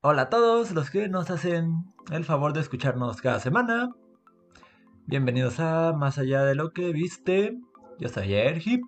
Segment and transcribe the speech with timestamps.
[0.00, 3.90] Hola a todos los que nos hacen el favor de escucharnos cada semana.
[5.06, 7.58] Bienvenidos a Más allá de lo que viste.
[7.98, 8.84] Yo soy Ergip.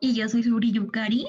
[0.00, 1.26] Y yo soy Suri Yukari.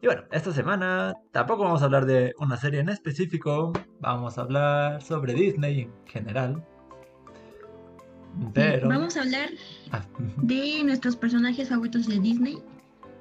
[0.00, 3.72] Y bueno, esta semana tampoco vamos a hablar de una serie en específico.
[3.98, 6.64] Vamos a hablar sobre Disney en general.
[8.54, 8.88] Pero...
[8.88, 9.48] Vamos a hablar
[9.90, 10.06] ah.
[10.36, 12.62] de nuestros personajes favoritos de Disney.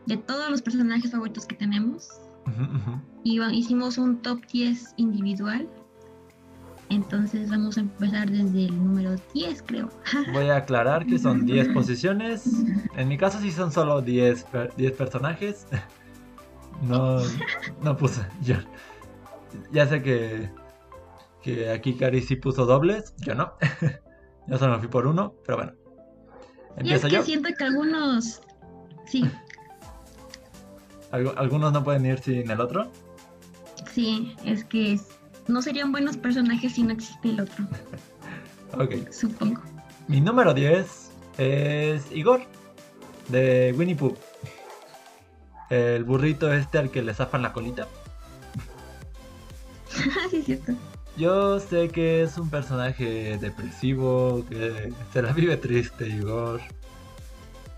[0.05, 2.26] De todos los personajes favoritos que tenemos.
[3.23, 5.67] Y hicimos un top 10 individual.
[6.89, 9.89] Entonces vamos a empezar desde el número 10, creo.
[10.33, 12.63] Voy a aclarar que son 10 posiciones.
[12.95, 14.45] En mi caso sí son solo 10,
[14.77, 15.67] 10 personajes.
[16.83, 17.17] No,
[17.81, 18.21] no puse.
[18.43, 18.57] Yo,
[19.71, 20.47] ya sé que,
[21.41, 23.15] que aquí Cari sí puso dobles.
[23.17, 23.53] Yo no.
[24.47, 25.73] yo solo me fui por uno, pero bueno.
[26.77, 28.41] Empiezo y es que siento que algunos...
[29.07, 29.27] Sí,
[31.11, 32.91] ¿Algunos no pueden ir sin el otro?
[33.93, 34.99] Sí, es que
[35.47, 37.65] no serían buenos personajes si no existe el otro.
[38.73, 39.11] ok.
[39.11, 39.61] Supongo.
[40.07, 42.41] Mi número 10 es Igor,
[43.29, 44.15] de Winnie Pooh.
[45.69, 47.87] El burrito este al que le zafan la colita.
[50.29, 50.73] sí, es cierto.
[51.17, 56.61] Yo sé que es un personaje depresivo, que se la vive triste, Igor.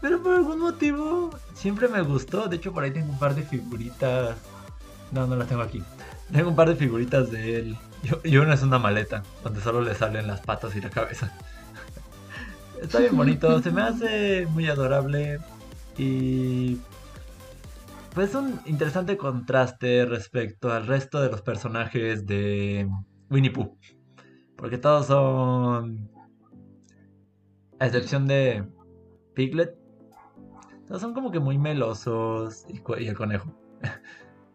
[0.01, 2.47] Pero por algún motivo siempre me gustó.
[2.47, 4.37] De hecho, por ahí tengo un par de figuritas.
[5.11, 5.83] No, no las tengo aquí.
[6.31, 7.77] Tengo un par de figuritas de él.
[8.23, 11.33] Y una es una maleta, donde solo le salen las patas y la cabeza.
[12.81, 15.39] Está bien bonito, se me hace muy adorable.
[15.97, 16.79] Y.
[18.13, 22.89] Pues un interesante contraste respecto al resto de los personajes de
[23.29, 23.77] Winnie Pooh.
[24.55, 26.09] Porque todos son.
[27.79, 28.65] A excepción de
[29.33, 29.73] Piglet,
[30.97, 32.65] son como que muy melosos.
[32.69, 33.53] Y, el conejo.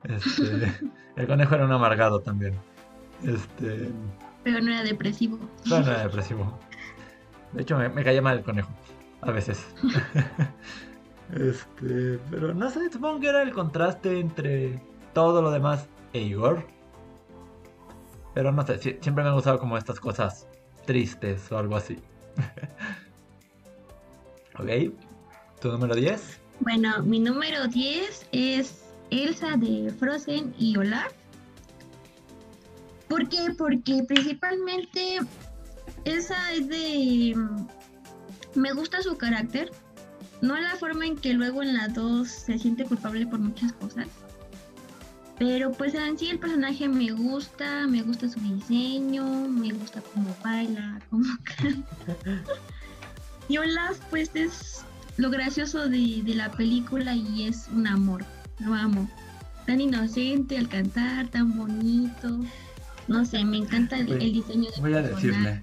[0.05, 0.71] Este,
[1.17, 2.53] el conejo era un amargado también.
[3.23, 3.91] Este.
[4.43, 5.39] Pero no era depresivo.
[5.65, 6.59] No, no era depresivo.
[7.53, 8.69] De hecho, me, caía mal el conejo.
[9.23, 9.67] A veces.
[11.33, 12.19] este.
[12.31, 14.79] Pero no sé, supongo que era el contraste entre
[15.15, 16.67] todo lo demás e Igor.
[18.35, 20.47] Pero no sé, siempre me han gustado como estas cosas
[20.85, 21.99] tristes o algo así.
[24.59, 24.93] ok
[25.73, 26.41] número 10?
[26.61, 31.13] Bueno, mi número 10 es Elsa de Frozen y Olaf.
[33.09, 33.55] ¿Por qué?
[33.57, 35.19] Porque principalmente
[36.05, 37.37] Elsa es de...
[38.55, 39.71] Me gusta su carácter,
[40.41, 44.07] no la forma en que luego en la 2 se siente culpable por muchas cosas.
[45.39, 50.35] Pero pues en sí el personaje me gusta, me gusta su diseño, me gusta cómo
[50.43, 51.25] baila, cómo.
[53.47, 54.87] Y Olaf pues es
[55.17, 58.25] lo gracioso de, la película y es un amor,
[58.61, 59.09] lo amo.
[59.67, 62.41] Tan inocente al cantar, tan bonito.
[63.09, 65.63] No sé, me encanta el, diseño de Voy a decirle.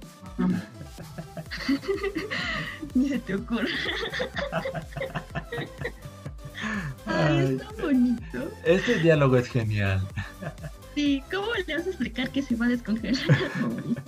[2.93, 3.69] Ni se te ocurre.
[7.05, 8.51] Ay, es tan bonito.
[8.63, 10.01] Este diálogo es genial.
[10.95, 13.21] Sí, ¿cómo le vas a explicar que se va a descongelar?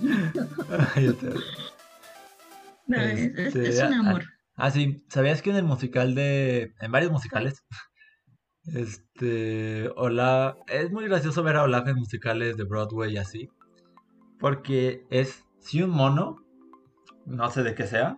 [2.86, 4.33] no, es, es, este, un amor.
[4.56, 6.74] Ah, sí, ¿sabías que en el musical de...
[6.80, 7.64] en varios musicales?
[8.66, 13.50] Este, Olaf, es muy gracioso ver a Olaf en musicales de Broadway y así,
[14.38, 16.42] porque es, sí, un mono,
[17.26, 18.16] no sé de qué sea,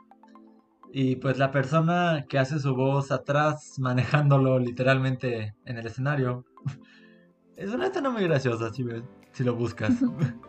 [0.92, 6.44] y pues la persona que hace su voz atrás, manejándolo literalmente en el escenario,
[7.56, 8.84] es una escena muy graciosa, si,
[9.32, 9.94] si lo buscas.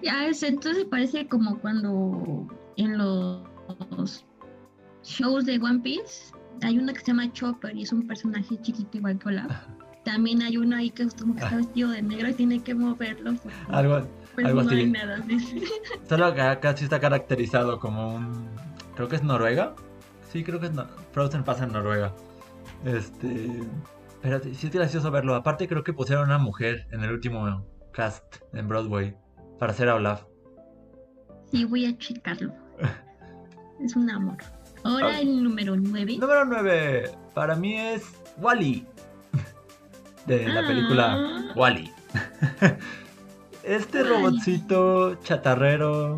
[0.00, 2.46] Ya, entonces parece como cuando
[2.76, 4.24] en los
[5.08, 6.32] shows de One Piece,
[6.62, 9.52] hay uno que se llama Chopper y es un personaje chiquito igual que Olaf.
[10.04, 12.74] También hay uno ahí que es como que está vestido de negro y tiene que
[12.74, 13.34] moverlo.
[13.68, 14.78] Algo, pues algo no así.
[14.80, 15.22] Hay nada,
[16.08, 18.48] Solo que acá sí está caracterizado como un...
[18.94, 19.74] Creo que es Noruega.
[20.30, 20.72] Sí, creo que es...
[20.72, 20.86] No...
[21.12, 22.14] Frozen pasa en Noruega.
[22.84, 23.62] Este...
[24.22, 25.34] Pero sí es gracioso verlo.
[25.34, 29.16] Aparte creo que pusieron a una mujer en el último cast en Broadway
[29.58, 30.24] para hacer a Olaf.
[31.50, 32.52] Sí, voy a checarlo.
[33.80, 34.38] es un amor.
[34.84, 35.20] Ahora ah.
[35.20, 36.18] el número 9.
[36.18, 37.10] Número 9.
[37.34, 38.04] Para mí es
[38.38, 38.86] Wally.
[40.26, 41.52] De la película ah.
[41.54, 41.90] Wally.
[43.62, 46.16] Este robotcito chatarrero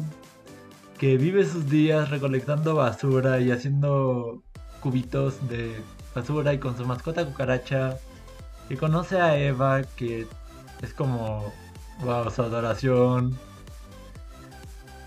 [0.99, 4.41] que vive sus días recolectando basura y haciendo
[4.81, 5.83] cubitos de
[6.15, 7.97] basura y con su mascota cucaracha.
[8.69, 10.29] Que conoce a Eva, que
[10.81, 11.53] es como,
[12.05, 13.37] wow, su adoración.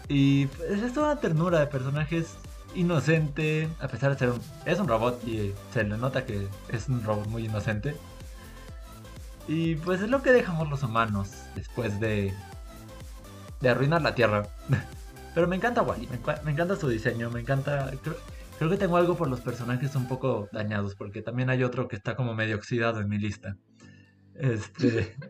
[0.10, 2.36] Y pues, es toda una ternura de personajes
[2.76, 4.42] inocente, a pesar de ser un...
[4.66, 7.96] Es un robot y se le nota que es un robot muy inocente.
[9.48, 12.34] Y pues es lo que dejamos los humanos después de,
[13.62, 14.48] de arruinar la Tierra.
[15.36, 17.92] Pero me encanta Wally, me, encanta su diseño, me encanta...
[18.04, 18.16] Creo,
[18.58, 21.96] creo que tengo algo por los personajes un poco dañados, porque también hay otro que
[21.96, 23.58] está como medio oxidado en mi lista.
[24.36, 25.16] Este...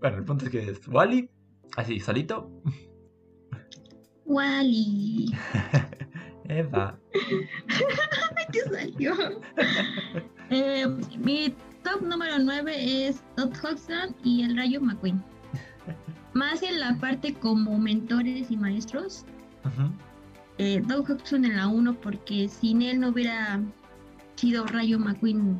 [0.00, 1.30] Bueno, el punto es que es Wally,
[1.76, 2.50] así, solito.
[4.32, 5.26] Wally.
[6.48, 6.98] Eva.
[8.52, 9.14] ¿Qué salió?
[10.54, 10.86] Eh,
[11.18, 15.24] mi top número 9 es Todd Hodgson y el Rayo McQueen.
[16.34, 19.24] Más en la parte como mentores y maestros.
[20.58, 23.62] Eh, Doug Hodgson en la 1 porque sin él no hubiera
[24.36, 25.58] sido Rayo McQueen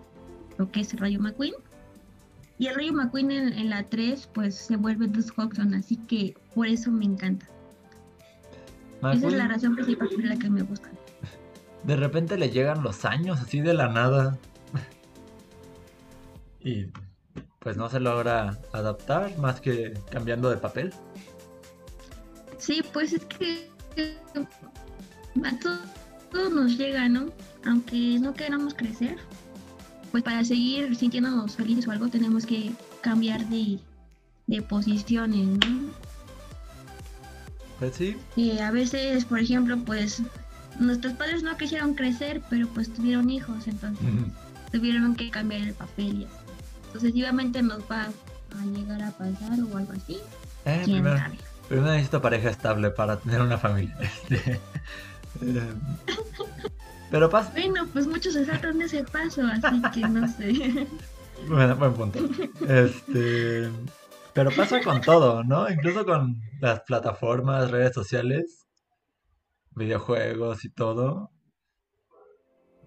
[0.59, 1.55] lo que es Rayo McQueen.
[2.59, 6.35] Y el Rayo McQueen en, en la 3 pues se vuelve Doug Hodgson, así que
[6.55, 7.49] por eso me encanta.
[9.11, 10.93] Esa es la razón principal por la que me gustan.
[11.85, 14.39] de repente le llegan los años así de la nada.
[16.65, 16.87] Y
[17.59, 20.93] pues no se logra adaptar más que cambiando de papel.
[22.59, 23.69] Sí, pues es que
[25.45, 25.79] a to-
[26.31, 27.27] todo nos llega, ¿no?
[27.67, 29.17] Aunque no queramos crecer,
[30.13, 33.81] pues para seguir sintiéndonos felices o algo tenemos que cambiar de,
[34.47, 35.91] de posiciones, ¿no?
[37.83, 40.23] Pues sí, Y a veces, por ejemplo, pues
[40.79, 44.07] nuestros padres no quisieron crecer, pero pues tuvieron hijos, entonces
[44.71, 46.35] tuvieron que cambiar el papel y así.
[46.93, 50.19] Sucesivamente nos va a llegar a pasar o algo así,
[50.65, 51.25] Eh, quién primero,
[51.69, 53.97] primero necesito pareja estable para tener una familia.
[54.01, 54.61] Este,
[55.41, 55.73] eh,
[57.11, 60.87] pero pasa, Bueno, pues muchos se saltan de ese paso, así que no sé.
[61.49, 62.21] Bueno, buen punto.
[62.69, 63.69] Este,
[64.35, 65.71] pero pasa con todo, ¿no?
[65.71, 68.67] Incluso con las plataformas, redes sociales,
[69.75, 71.31] videojuegos y todo.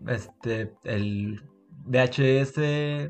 [0.07, 1.41] Este, el
[1.85, 3.09] VHS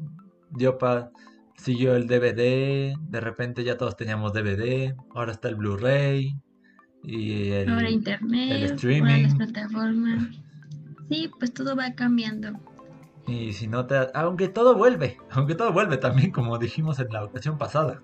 [0.51, 1.11] dio pa,
[1.57, 6.33] siguió el DVD, de repente ya todos teníamos DVD, ahora está el Blu-ray
[7.03, 9.23] y el Ahora internet, el ahora streaming.
[9.23, 10.27] las plataformas.
[11.09, 12.59] Sí, pues todo va cambiando.
[13.27, 17.23] Y si no te, aunque todo vuelve, aunque todo vuelve también como dijimos en la
[17.23, 18.01] ocasión pasada.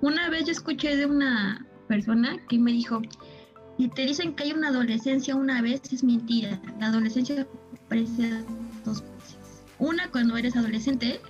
[0.00, 3.02] Una vez yo escuché de una persona que me dijo,
[3.76, 6.60] si te dicen que hay una adolescencia una vez, es mentira.
[6.78, 7.46] La adolescencia
[7.84, 8.44] aparece
[8.84, 9.64] dos veces.
[9.78, 11.20] Una cuando eres adolescente,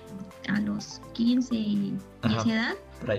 [0.47, 1.93] a los 15 y
[2.23, 2.75] esa edad,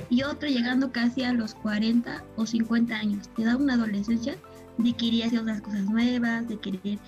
[0.09, 3.29] y otra llegando casi a los 40 o 50 años.
[3.37, 4.37] Te da una adolescencia
[4.79, 6.99] de querer hacer otras cosas nuevas, de querer...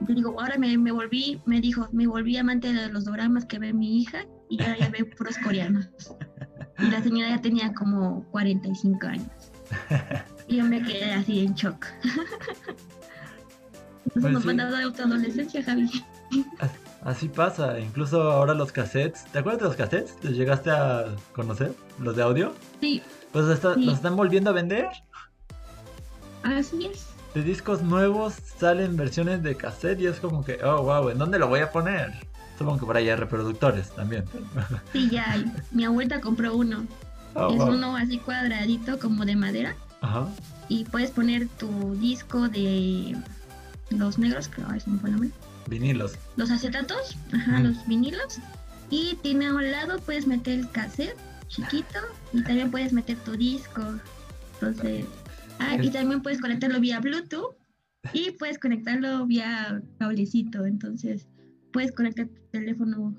[0.00, 3.72] Digo, ahora me, me volví, me dijo, me volví amante de los doramas que ve
[3.72, 5.88] mi hija y ahora ya veo puros coreanos.
[6.78, 9.26] Y la señora ya tenía como 45 años.
[10.46, 11.84] Y yo me quedé así en shock.
[14.06, 14.46] Entonces Pues nos sí.
[14.48, 15.90] van a dar adolescencia, Javi.
[17.02, 19.24] Así pasa, incluso ahora los cassettes.
[19.32, 20.14] ¿Te acuerdas de los cassettes?
[20.22, 21.74] ¿Los llegaste a conocer?
[22.00, 22.54] ¿Los de audio?
[22.80, 23.02] Sí,
[23.32, 23.84] Pues está- Sí.
[23.84, 24.86] los están volviendo a vender.
[26.42, 27.07] así es.
[27.34, 31.38] De discos nuevos salen versiones de cassette y es como que, oh wow, ¿en dónde
[31.38, 32.12] lo voy a poner?
[32.58, 34.24] Supongo que por ahí hay reproductores también.
[34.92, 36.86] Sí, ya, mi abuelita compró uno.
[37.34, 37.68] Oh, es wow.
[37.68, 39.76] uno así cuadradito como de madera.
[40.00, 40.28] Ajá.
[40.68, 43.16] y puedes poner tu disco de
[43.90, 45.30] los negros, que se me fue el nombre,
[45.66, 46.12] Vinilos.
[46.36, 48.38] los acetatos, ajá, los vinilos,
[48.90, 51.16] y tiene a un lado puedes meter el cassette
[51.48, 51.98] chiquito
[52.32, 53.82] y también puedes meter tu disco.
[54.60, 55.04] Entonces,
[55.60, 57.54] ah, y Es- también puedes conectarlo vía Bluetooth
[58.12, 60.64] y puedes conectarlo vía cablecito.
[60.66, 61.26] Entonces,
[61.72, 63.14] puedes conectar tu teléfono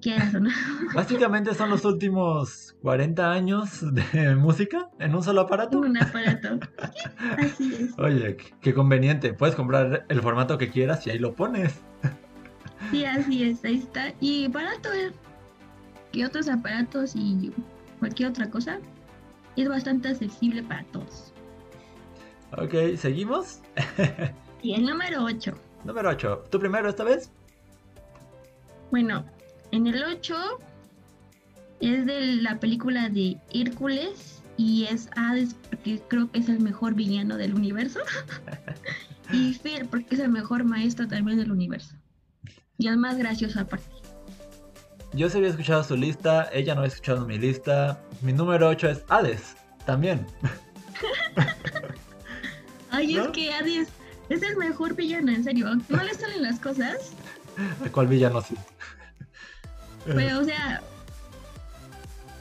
[0.00, 0.48] quieras o no.
[0.94, 5.78] Básicamente son los últimos 40 años de música en un solo en aparato.
[5.80, 6.58] un aparato.
[7.38, 7.98] Así es.
[7.98, 9.34] Oye, qué- conveniente.
[9.34, 11.80] Puedes comprar el formato que quieras y ahí lo pones.
[12.90, 14.14] Sí, así es, ahí está.
[14.20, 15.12] Y barato eh,
[16.12, 17.52] que otros aparatos y
[17.98, 18.78] cualquier otra cosa.
[19.56, 21.34] Es bastante accesible para todos.
[22.56, 23.60] Ok, ¿seguimos?
[24.62, 25.54] Y el número 8.
[25.84, 26.44] Número 8.
[26.50, 27.30] ¿Tú primero esta vez?
[28.90, 29.24] Bueno,
[29.70, 30.34] en el 8
[31.80, 36.94] es de la película de Hércules y es Hades porque creo que es el mejor
[36.94, 38.00] villano del universo.
[39.32, 41.94] y Phil porque es el mejor maestro también del universo.
[42.76, 43.86] Y el más gracioso aparte.
[45.12, 48.02] Yo sí había escuchado su lista, ella no había escuchado mi lista.
[48.22, 50.26] Mi número 8 es Hades, también.
[52.90, 53.24] Ay, ¿No?
[53.24, 53.88] es que Hades
[54.28, 55.68] es el mejor villano, en serio.
[55.88, 57.12] No le salen las cosas,
[57.82, 58.54] ¿De cuál villano sí?
[60.04, 60.82] Pero, o sea,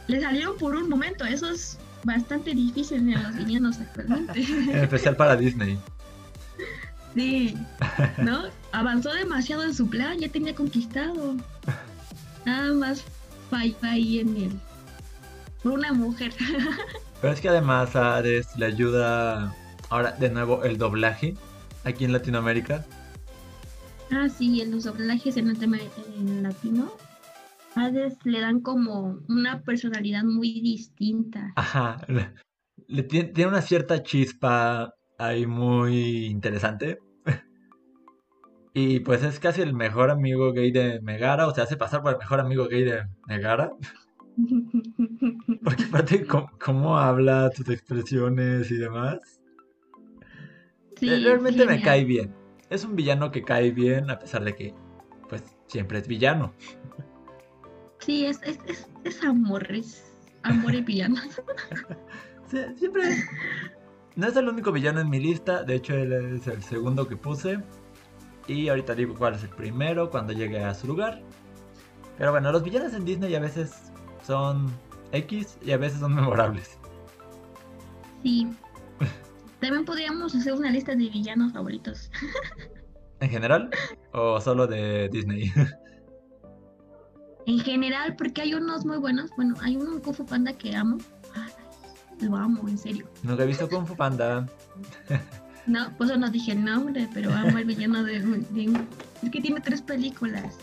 [0.08, 1.26] le salieron por un momento.
[1.26, 4.42] Eso es bastante difícil en los villanos actualmente.
[4.72, 5.78] En especial para Disney.
[7.16, 7.58] Sí,
[8.18, 8.44] ¿no?
[8.72, 11.36] Avanzó demasiado en su plan, ya tenía conquistado.
[12.46, 13.04] nada más
[13.50, 14.60] falla ahí en él.
[15.64, 16.34] Por una mujer.
[17.22, 19.54] Pero es que además a Hades le ayuda
[19.90, 21.36] ahora de nuevo el doblaje
[21.84, 22.86] aquí en Latinoamérica.
[24.12, 26.92] Ah, sí, en los doblajes en, en latino,
[27.76, 31.54] Hades le dan como una personalidad muy distinta.
[31.56, 32.02] Ajá,
[32.88, 36.98] le, tiene, tiene, una cierta chispa ahí muy interesante.
[38.74, 42.14] y pues es casi el mejor amigo gay de Megara, o sea, hace pasar por
[42.14, 43.72] el mejor amigo gay de Megara.
[45.64, 49.39] Porque aparte, ¿cómo, habla, tus expresiones y demás?
[51.02, 52.34] Realmente me cae bien.
[52.70, 54.74] Es un villano que cae bien, a pesar de que,
[55.28, 56.54] pues, siempre es villano.
[58.00, 60.04] Sí, es, es, es, amor, es
[60.44, 61.16] amor y villano.
[62.78, 63.04] siempre.
[64.16, 67.16] No es el único villano en mi lista, de hecho, él es el segundo que
[67.16, 67.60] puse.
[68.48, 71.22] Y ahorita digo cuál es el primero cuando llegue a su lugar.
[72.18, 73.92] Pero bueno, los villanos en Disney a veces
[74.26, 74.72] son
[75.12, 76.78] X y a veces son memorables.
[78.24, 78.48] Sí.
[79.60, 82.10] También podríamos hacer una lista de villanos favoritos.
[83.20, 83.70] ¿En general?
[84.14, 85.52] ¿O solo de Disney?
[87.46, 89.32] En general, porque hay unos muy buenos.
[89.36, 90.98] Bueno, hay uno Kung Fu Panda que amo.
[92.22, 93.10] lo amo, en serio.
[93.24, 94.48] Nunca he visto Kung Fu Panda.
[95.66, 99.82] No, pues no dije el nombre, pero amo el villano de, Es que tiene tres
[99.82, 100.58] películas.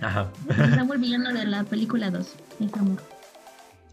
[0.00, 0.30] Ajá.
[0.78, 2.34] amo el villano de la película 2.
[2.60, 3.02] Es amor.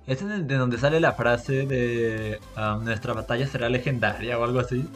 [0.08, 4.88] ¿Es de donde sale la frase de um, nuestra batalla será legendaria o algo así?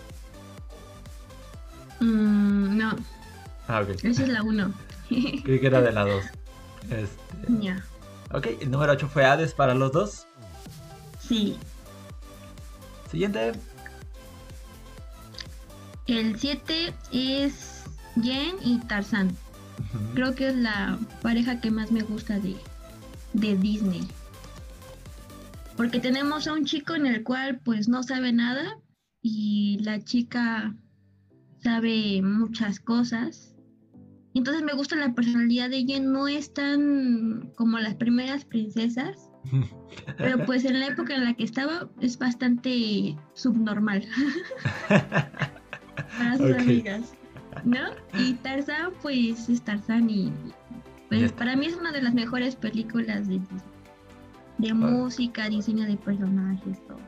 [1.99, 2.95] Mm, no.
[3.67, 4.03] Ah, ok.
[4.03, 4.73] Esa es la 1.
[5.43, 6.23] Creí que era de la 2.
[6.91, 7.07] Este...
[7.59, 7.83] Ya.
[8.31, 10.27] Ok, el número 8 fue Hades para los dos.
[11.19, 11.57] Sí.
[13.09, 13.53] Siguiente.
[16.05, 17.83] El 7 es
[18.21, 19.35] Jen y Tarzan.
[20.13, 22.55] Creo que es la pareja que más me gusta de,
[23.33, 24.07] de Disney.
[25.79, 28.77] Porque tenemos a un chico en el cual pues no sabe nada
[29.21, 30.75] y la chica
[31.63, 33.55] sabe muchas cosas.
[34.33, 39.31] Entonces me gusta la personalidad de ella, no es tan como las primeras princesas,
[40.17, 44.05] pero pues en la época en la que estaba es bastante subnormal
[44.89, 47.13] para sus amigas,
[47.63, 47.79] ¿no?
[48.19, 50.33] Y Tarzan pues es Tarzan y
[51.07, 53.39] pues para mí es una de las mejores películas de
[54.59, 56.99] de música, diseño de personajes, todo.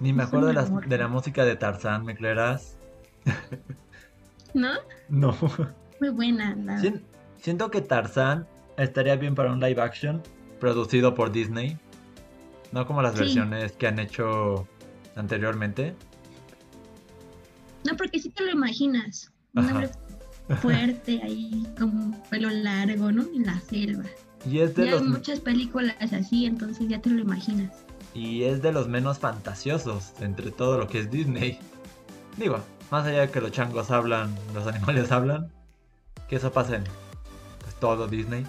[0.00, 2.76] Ni me acuerdo de la, de la música de Tarzan, ¿me creerás?
[4.54, 4.72] ¿No?
[5.08, 5.36] No.
[6.00, 6.56] Muy buena.
[7.38, 8.46] siento que Tarzan
[8.76, 10.22] estaría bien para un live action
[10.60, 11.78] producido por Disney.
[12.72, 14.66] No como las versiones que han hecho
[15.14, 15.94] anteriormente.
[17.84, 19.32] No, porque si te lo imaginas.
[19.54, 19.90] Un hombre
[20.60, 23.22] fuerte ahí, como pelo largo, ¿no?
[23.34, 24.04] En la selva.
[24.48, 27.72] Y es de hay muchas películas así, entonces ya te lo imaginas.
[28.14, 31.58] Y es de los menos fantasiosos entre todo lo que es Disney.
[32.36, 32.60] Digo,
[32.90, 35.50] más allá de que los changos hablan, los animales hablan,
[36.28, 36.84] que eso pasa en
[37.60, 38.46] pues, todo Disney.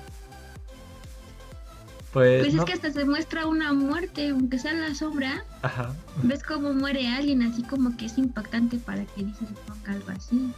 [2.14, 5.44] Pues, pues es que hasta se muestra una muerte, aunque sea la sombra.
[5.62, 5.94] Ajá.
[6.24, 9.50] Ves cómo muere alguien, así como que es impactante para que dices
[9.88, 10.54] algo así.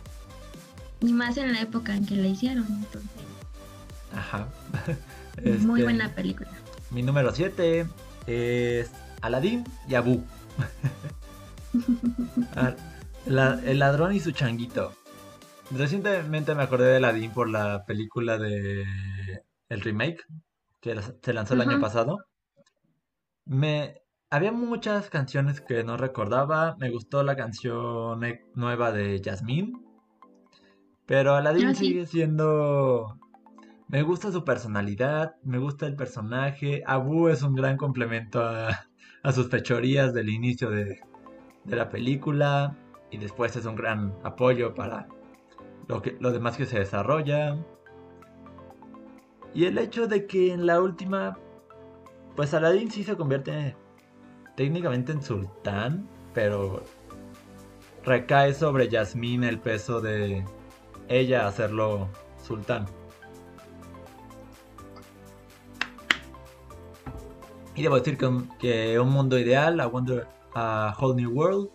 [1.02, 3.10] Y más en la época en que la hicieron, entonces.
[4.14, 4.48] Ajá.
[5.42, 6.50] Muy este, buena película.
[6.92, 7.86] Mi número 7
[8.28, 8.92] es
[9.22, 10.24] Aladdin y Abu.
[12.56, 12.76] Ah,
[13.28, 14.92] el ladrón y su changuito.
[15.70, 18.84] Recientemente me acordé de Aladdin por la película de
[19.70, 20.26] el remake
[20.80, 22.26] que se lanzó el año pasado.
[23.46, 26.76] Me había muchas canciones que no recordaba.
[26.80, 29.74] Me gustó la canción e, nueva de Jasmine.
[31.06, 33.18] Pero Aladdin ah, sigue siendo.
[33.90, 36.84] Me gusta su personalidad, me gusta el personaje.
[36.86, 38.86] Abu es un gran complemento a,
[39.34, 41.00] sus fechorías del inicio de,
[41.66, 42.78] la película.
[43.10, 45.08] Y después es un gran apoyo para
[45.88, 47.58] lo, que, demás que se desarrolla.
[49.56, 51.40] Y el hecho de que en la última,
[52.36, 53.76] pues Aladdin sí se convierte
[54.56, 56.84] técnicamente en sultán, pero
[58.04, 60.46] recae sobre Yasmín el peso de
[61.08, 62.99] ella hacerlo sultán.
[67.80, 71.70] Y debo decir que, que Un Mundo Ideal, A, Wonder, a Whole New World,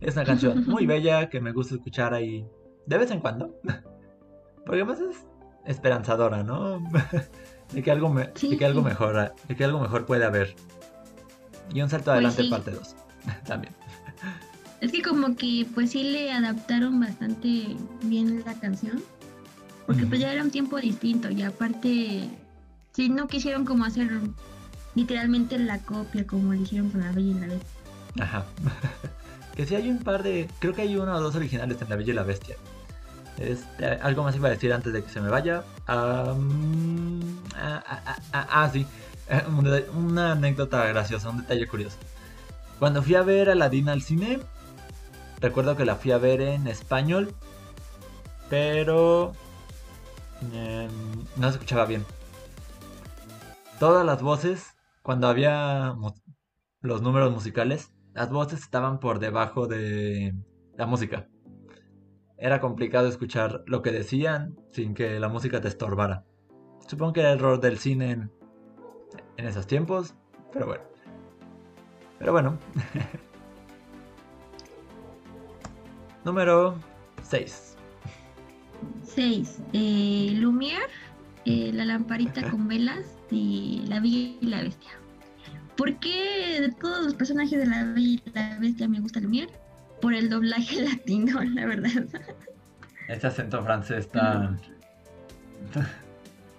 [0.00, 2.46] es una canción muy bella que me gusta escuchar ahí
[2.86, 3.52] de vez en cuando.
[4.64, 5.26] Porque además es
[5.66, 6.78] esperanzadora, ¿no?
[7.72, 10.54] de que algo, me, que algo mejora, de que algo mejor puede haber.
[11.74, 12.96] Y un salto pues adelante parte 2
[13.44, 13.74] también.
[14.80, 17.74] Es que como que pues sí le adaptaron bastante
[18.04, 19.02] bien la canción.
[19.84, 22.30] Porque pues ya era un tiempo distinto y aparte
[22.94, 24.08] Sí, no quisieron como hacer
[24.94, 27.80] literalmente la copia como lo hicieron con la Bella y la Bestia.
[28.20, 28.44] Ajá.
[29.56, 30.48] que sí hay un par de.
[30.58, 32.56] Creo que hay uno o dos originales en La Bella y la Bestia.
[33.38, 35.64] Este, algo más iba a decir antes de que se me vaya.
[35.86, 36.34] Ah,
[37.56, 37.82] ah,
[38.32, 38.86] ah, ah, sí.
[39.96, 41.96] Una anécdota graciosa, un detalle curioso.
[42.78, 44.40] Cuando fui a ver Aladdin al cine,
[45.40, 47.34] recuerdo que la fui a ver en español,
[48.50, 49.32] pero
[50.52, 50.90] em,
[51.36, 52.04] no se escuchaba bien.
[53.78, 54.73] Todas las voces,
[55.04, 55.94] cuando había
[56.80, 60.34] los números musicales, las voces estaban por debajo de
[60.78, 61.28] la música.
[62.38, 66.24] Era complicado escuchar lo que decían sin que la música te estorbara.
[66.88, 68.32] Supongo que era error del cine en,
[69.36, 70.14] en esos tiempos,
[70.54, 70.84] pero bueno.
[72.18, 72.58] Pero bueno.
[76.24, 76.76] Número
[77.22, 77.76] 6.
[79.02, 79.62] 6.
[79.74, 80.88] Eh, Lumière,
[81.44, 84.90] eh, la lamparita con velas de la Bella y la Bestia.
[85.76, 89.50] ¿Por qué de todos los personajes de la Bella y la Bestia me gusta Lumière?
[90.00, 92.04] Por el doblaje latino, la verdad.
[93.08, 94.60] Ese acento francés tan...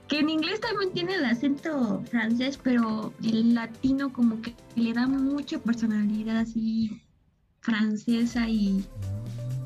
[0.07, 5.07] Que en inglés también tiene el acento francés, pero el latino como que le da
[5.07, 7.01] mucha personalidad así
[7.61, 8.85] francesa y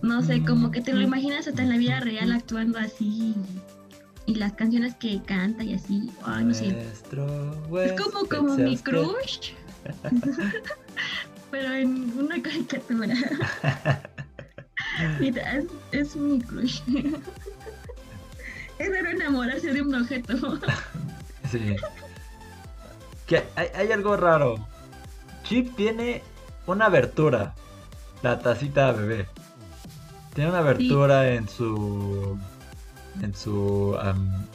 [0.02, 3.36] no sé, como que te lo imaginas hasta en la vida real actuando así
[4.30, 6.70] y, las canciones que canta y así, ay, no sé.
[6.70, 7.04] Es
[8.02, 9.52] como, como mi crush,
[11.52, 13.16] pero en una caricatura.
[15.20, 16.82] Mira, es, es mi crush.
[18.80, 20.60] Es raro enamorarse de un objeto.
[21.52, 21.76] Sí.
[23.26, 24.68] Que hay, hay algo raro.
[25.44, 26.22] Chip tiene
[26.68, 27.56] una abertura.
[28.22, 29.28] La tacita bebé.
[30.36, 32.38] Tiene una abertura en su.
[33.22, 33.96] En su.
[34.00, 34.46] am,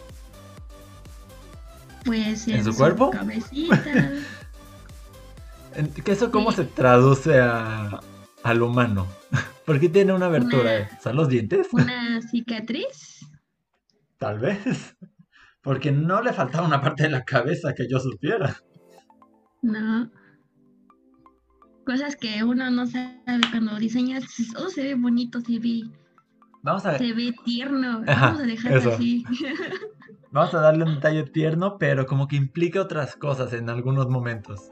[2.04, 3.10] Pues ¿En su cuerpo?
[3.10, 3.82] cabecita.
[5.74, 6.58] en- ¿Eso cómo Sí.
[6.58, 8.00] se traduce a,
[8.42, 9.06] al humano?
[9.66, 10.88] ¿Por qué tiene una abertura?
[10.90, 11.68] Una- ¿Son los dientes?
[11.72, 13.26] Una cicatriz.
[14.18, 14.96] Tal vez.
[15.62, 18.56] Porque no le faltaba una parte de la cabeza que yo supiera.
[19.62, 20.10] No.
[21.86, 24.24] Cosas que uno no sabe cuando diseñas.
[24.58, 25.82] Oh, se ve bonito, se ve,
[26.64, 28.02] Vamos a, se ve tierno.
[28.06, 29.22] Ajá, Vamos a dejarlo así.
[30.32, 34.70] vamos a darle un detalle tierno, pero como que implica otras cosas en algunos momentos.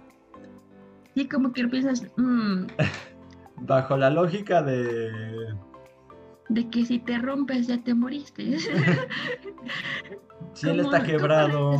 [1.14, 2.64] Sí, como que piensas, mm,
[3.66, 5.12] Bajo la lógica de.
[6.48, 8.56] de que si te rompes ya te moriste.
[10.54, 11.76] Si él ¿Cómo- está quebrado.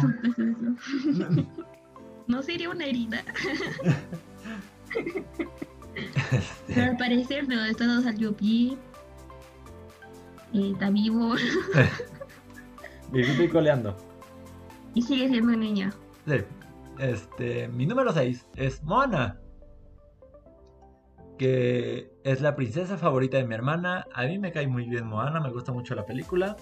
[2.27, 3.23] No sería una herida.
[6.69, 8.79] Pero al parecer no, de todo salió bien.
[10.53, 11.35] Eh, está vivo
[13.11, 13.97] vivito y coleando.
[14.95, 15.91] y sigue siendo un niño.
[16.27, 16.37] Sí.
[16.99, 19.39] Este, mi número 6 es Moana.
[21.39, 24.07] Que es la princesa favorita de mi hermana.
[24.15, 26.57] A mí me cae muy bien Moana, me gusta mucho la película.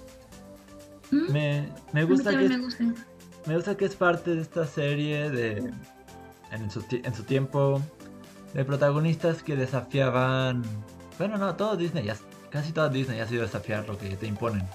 [1.10, 1.32] ¿Mm?
[1.32, 2.84] Me, me gusta que es me gusta.
[3.46, 5.72] Me gusta que es parte de esta serie de.
[6.52, 7.82] En su, en su tiempo.
[8.54, 10.62] De protagonistas que desafiaban.
[11.18, 12.16] Bueno, no, todo Disney ya.
[12.50, 14.66] Casi todo Disney ha sido desafiar lo que te imponen.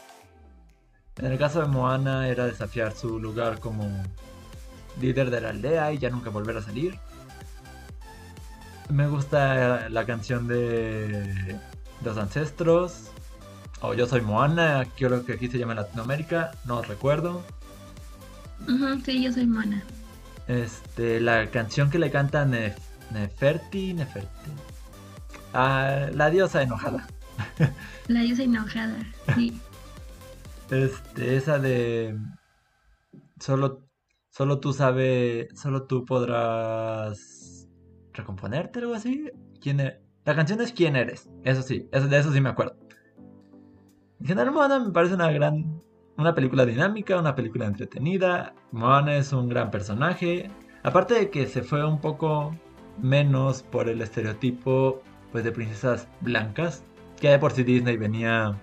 [1.18, 3.90] En el caso de Moana era desafiar su lugar como
[5.00, 6.98] líder de la aldea y ya nunca volver a salir.
[8.90, 11.60] Me gusta la canción de
[12.04, 13.10] los ancestros.
[13.82, 17.44] O Yo soy Moana, creo que aquí se llama en Latinoamérica, no recuerdo.
[18.68, 19.84] Ujú, sí, yo soy Mona.
[20.48, 22.78] Este, la canción que le canta Nef-
[23.12, 24.52] Neferti, Neferti.
[25.54, 27.06] Ah, la diosa enojada.
[28.08, 28.98] La diosa enojada.
[29.36, 29.60] Sí.
[30.70, 32.18] Este, esa de
[33.40, 33.86] solo
[34.30, 37.68] solo tú sabes, solo tú podrás
[38.14, 39.30] recomponerte algo así.
[39.62, 41.30] ¿Quién e- La canción es quién eres.
[41.44, 42.78] Eso sí, eso, de eso sí me acuerdo.
[44.20, 45.82] En general Moana me parece una gran
[46.18, 48.54] una película dinámica, una película entretenida.
[48.72, 50.50] Moana es un gran personaje.
[50.84, 52.56] Aparte de que se fue un poco
[53.02, 56.84] menos por el estereotipo pues de princesas blancas,
[57.26, 58.56] que de por sí Disney venía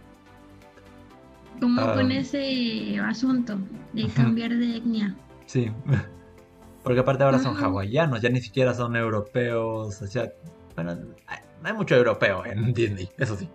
[1.59, 3.59] Como con ese asunto
[3.93, 5.17] de cambiar de etnia.
[5.47, 5.69] Sí.
[6.85, 10.01] Porque aparte ahora son hawaianos, ya ni siquiera son europeos.
[10.01, 10.31] O sea,
[10.77, 10.93] bueno,
[11.27, 13.49] hay- no hay mucho europeo en Disney, eso sí.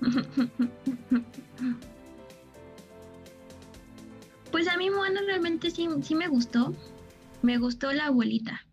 [4.52, 6.72] Pues a mí Moana realmente sí, sí me gustó.
[7.42, 8.64] Me gustó la abuelita.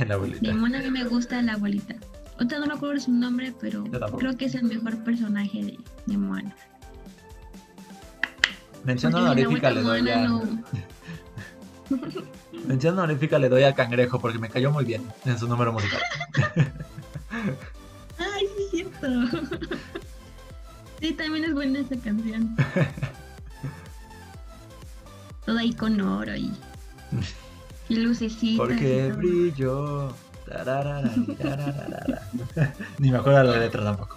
[0.00, 0.54] La De abuelita.
[0.54, 1.94] Moana a mí me gusta la abuelita.
[2.42, 3.84] Ahorita no me acuerdo su nombre, pero
[4.18, 6.52] creo que es el mejor personaje de, de Moana.
[8.82, 10.26] Mención honorífica le doy a.
[10.26, 10.42] no-
[12.66, 16.00] Mención honorífica le doy a Cangrejo porque me cayó muy bien en su número musical.
[18.18, 19.08] Ay, sí, es cierto.
[21.00, 22.56] Sí, también es buena esa canción.
[25.44, 26.52] Todo ahí con oro y,
[27.88, 28.54] y lucecitas.
[28.54, 29.16] y Porque todo.
[29.18, 30.14] brillo.
[32.98, 34.16] Ni me acuerdo la letra tampoco.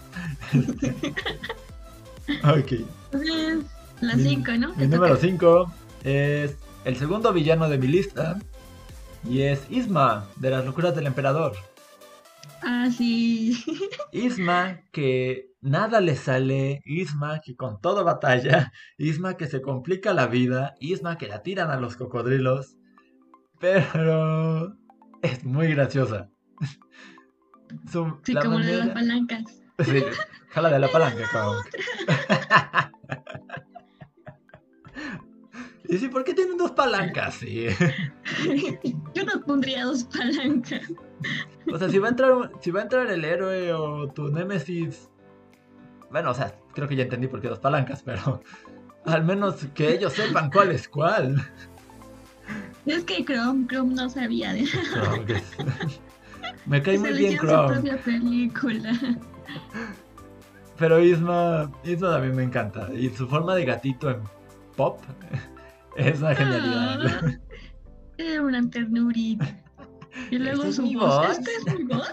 [2.44, 2.72] ok.
[3.12, 3.66] Entonces,
[4.02, 4.76] la Mi- 5, ¿no?
[4.76, 5.28] Mi número toca.
[5.28, 8.38] 5 es el segundo villano de mi lista.
[9.28, 11.54] Y es Isma, de las locuras del emperador.
[12.62, 13.58] Ah, sí.
[14.12, 20.28] Isma que nada le sale, Isma que con todo batalla, Isma que se complica la
[20.28, 22.76] vida, Isma que la tiran a los cocodrilos,
[23.60, 24.76] pero
[25.26, 26.30] es muy graciosa.
[27.92, 28.94] Su- Sí, la como la de las manera-
[29.28, 29.62] palancas.
[29.80, 30.04] Sí,
[30.50, 31.64] jala de la palanca, cabrón.
[35.88, 37.36] Y sí, ¿por qué tienen dos palancas?
[37.36, 37.68] Sí.
[39.14, 40.82] Yo no pondría dos palancas.
[41.72, 45.12] O sea, si va a entrar, si va a entrar el héroe o tu némesis.
[46.10, 48.42] Bueno, o sea, creo que ya entendí por qué dos palancas, pero
[49.06, 51.36] al menos que ellos sepan cuál es cuál.
[52.86, 54.64] Es que Chrome, Chrome no sabía de
[55.28, 55.42] que-
[56.68, 58.92] Me cae Se muy bien su Chrome, propia película.
[60.78, 62.90] pero Isma, Isma también me encanta.
[62.94, 64.22] Y su forma de gatito en
[64.76, 65.00] pop
[65.96, 67.00] es una genialidad.
[67.06, 67.32] Ah,
[68.18, 69.48] Era una ternurita.
[70.32, 71.16] Y luego ¿Esta es su mi voz.
[71.28, 71.38] voz?
[71.40, 72.12] ¿Esta es mi voz?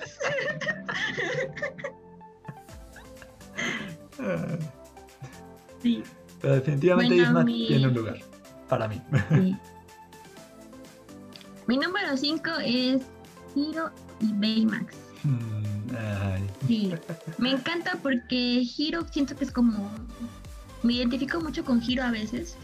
[5.83, 6.03] Sí,
[6.41, 8.19] Pero definitivamente Bueno, Isma mi- tiene un lugar
[8.69, 9.01] para mí.
[9.31, 9.57] sí.
[11.73, 13.01] Mi número 5 es
[13.57, 14.95] Hiro y Baymax.
[15.25, 16.47] Mm, ay.
[16.67, 16.93] Sí,
[17.39, 19.91] me encanta porque Hiro siento que es como.
[20.83, 22.59] Me identifico mucho con Hiro a veces.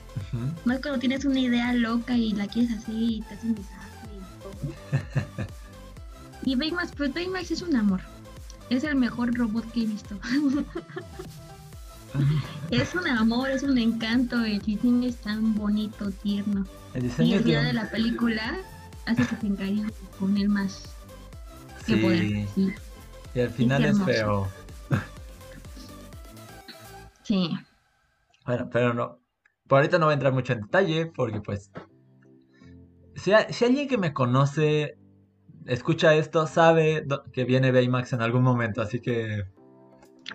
[0.66, 4.10] Más cuando tienes una idea loca y la quieres hacer y te haces un desastre
[4.12, 4.52] y todo.
[6.44, 8.02] Y Baymax, pues Baymax es un amor.
[8.68, 10.20] Es el mejor robot que he visto.
[12.70, 14.44] es un amor, es un encanto.
[14.44, 16.66] El diseño es tan bonito, tierno.
[16.92, 18.58] El Y diseño el es final de la película
[19.08, 20.94] hace que te encariñes con él más
[21.86, 22.18] que poder.
[22.18, 22.74] Sí, Sí,
[23.34, 24.48] y al final es feo.
[27.22, 27.50] sí.
[28.46, 29.18] Bueno, pero no.
[29.66, 31.70] Por ahorita no voy a entrar mucho en detalle porque pues...
[33.16, 34.96] Si, si alguien que me conoce
[35.66, 39.44] escucha esto, sabe que viene Baymax en algún momento, así que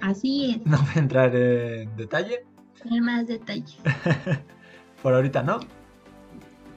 [0.02, 0.66] Así es.
[0.66, 2.46] no voy a entrar en detalle.
[2.86, 3.78] En más detalles.
[5.02, 5.60] Por ahorita no.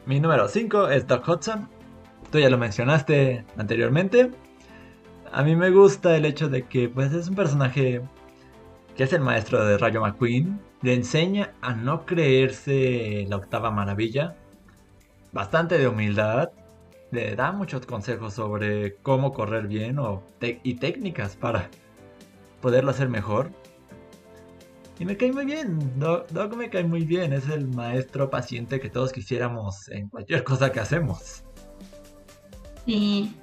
[0.07, 1.69] Mi número 5 es Doc Hudson.
[2.31, 4.31] Tú ya lo mencionaste anteriormente.
[5.33, 8.03] A mí me gusta el hecho de que pues es un personaje
[8.97, 10.61] que es el maestro de Rayo McQueen.
[10.83, 14.37] Le enseña a no creerse la octava maravilla.
[15.33, 16.51] Bastante de humildad.
[17.13, 21.71] Le da muchos consejos sobre cómo correr bien o y técnicas para
[22.61, 23.51] poderlo hacer mejor.
[24.99, 28.89] Y me cae muy bien, Doc me cae muy bien, es el maestro paciente que
[28.89, 31.46] todos quisiéramos en cualquier cosa que hacemos.
[32.87, 33.35] Sí.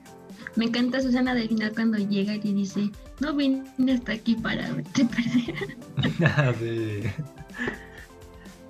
[0.55, 4.71] Me encanta Susana del final cuando llega y le dice, no vine hasta aquí para
[4.71, 6.55] verte perder.
[6.59, 7.03] sí.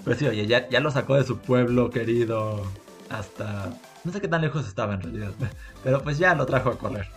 [0.04, 2.66] Pues sí, oye, ya, ya lo sacó de su pueblo querido
[3.10, 3.78] hasta...
[4.04, 5.32] No sé qué tan lejos estaba en realidad,
[5.84, 7.08] pero pues ya lo trajo a correr.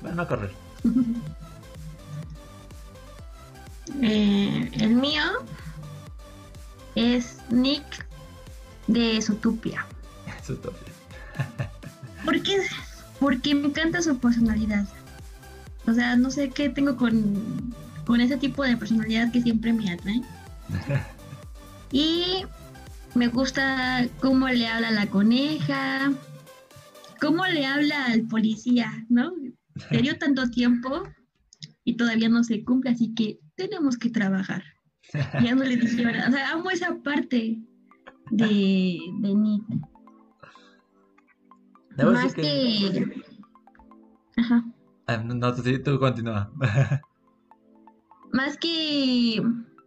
[0.00, 0.50] Bueno, no a correr.
[4.00, 5.22] Eh, el mío
[6.94, 8.06] es Nick
[8.88, 9.86] de Zootopia.
[10.46, 10.72] Todo.
[12.24, 12.58] ¿Por qué?
[13.22, 14.84] Porque me encanta su personalidad.
[15.86, 17.72] O sea, no sé qué tengo con,
[18.04, 20.20] con ese tipo de personalidad que siempre me atrae.
[21.94, 22.46] Y
[23.14, 26.10] me gusta cómo le habla la coneja,
[27.20, 29.30] cómo le habla al policía, ¿no?
[29.90, 31.02] Le dio tanto tiempo
[31.84, 34.64] y todavía no se cumple, así que tenemos que trabajar.
[35.12, 37.58] Ya no le dijeron, o sea, amo esa parte
[38.30, 39.64] de, de Nick.
[41.96, 43.22] Debo Más que...
[44.36, 44.64] Ajá.
[45.06, 46.50] Ah, no, no, tú, tú continúa.
[48.32, 49.42] Más que,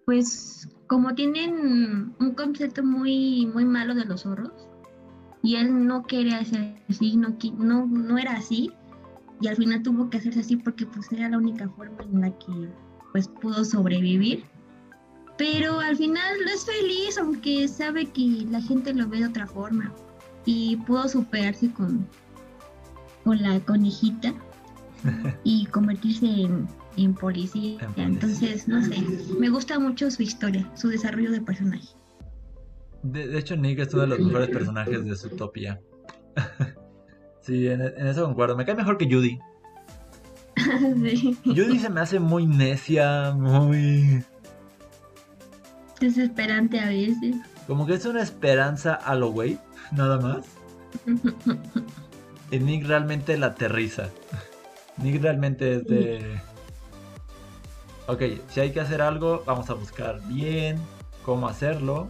[0.05, 4.51] pues, como tienen un concepto muy, muy malo de los zorros,
[5.41, 8.71] y él no quería ser así, no, no, no era así,
[9.41, 12.31] y al final tuvo que hacerse así porque pues era la única forma en la
[12.37, 12.69] que
[13.11, 14.43] pues pudo sobrevivir.
[15.37, 19.93] Pero al final es feliz, aunque sabe que la gente lo ve de otra forma.
[20.45, 22.07] Y pudo superarse con,
[23.23, 24.33] con la conejita
[25.43, 27.71] y convertirse en, en policía.
[27.71, 28.05] En policía.
[28.05, 28.95] Entonces, no sé,
[29.39, 31.89] me gusta mucho su historia, su desarrollo de personaje.
[33.03, 35.79] De, de hecho, Nick es uno de los mejores personajes de Zootopia.
[37.41, 38.55] sí, en, en eso concuerdo.
[38.55, 39.39] Me cae mejor que Judy.
[41.03, 41.37] sí.
[41.45, 44.23] Judy se me hace muy necia, muy...
[45.99, 47.35] Desesperante a veces.
[47.67, 49.57] Como que es una esperanza a lo güey,
[49.91, 50.45] nada más.
[52.51, 54.09] Y Nick realmente la aterriza.
[54.97, 56.39] Nick realmente es de...
[58.07, 60.79] Ok, si hay que hacer algo, vamos a buscar bien
[61.23, 62.09] cómo hacerlo.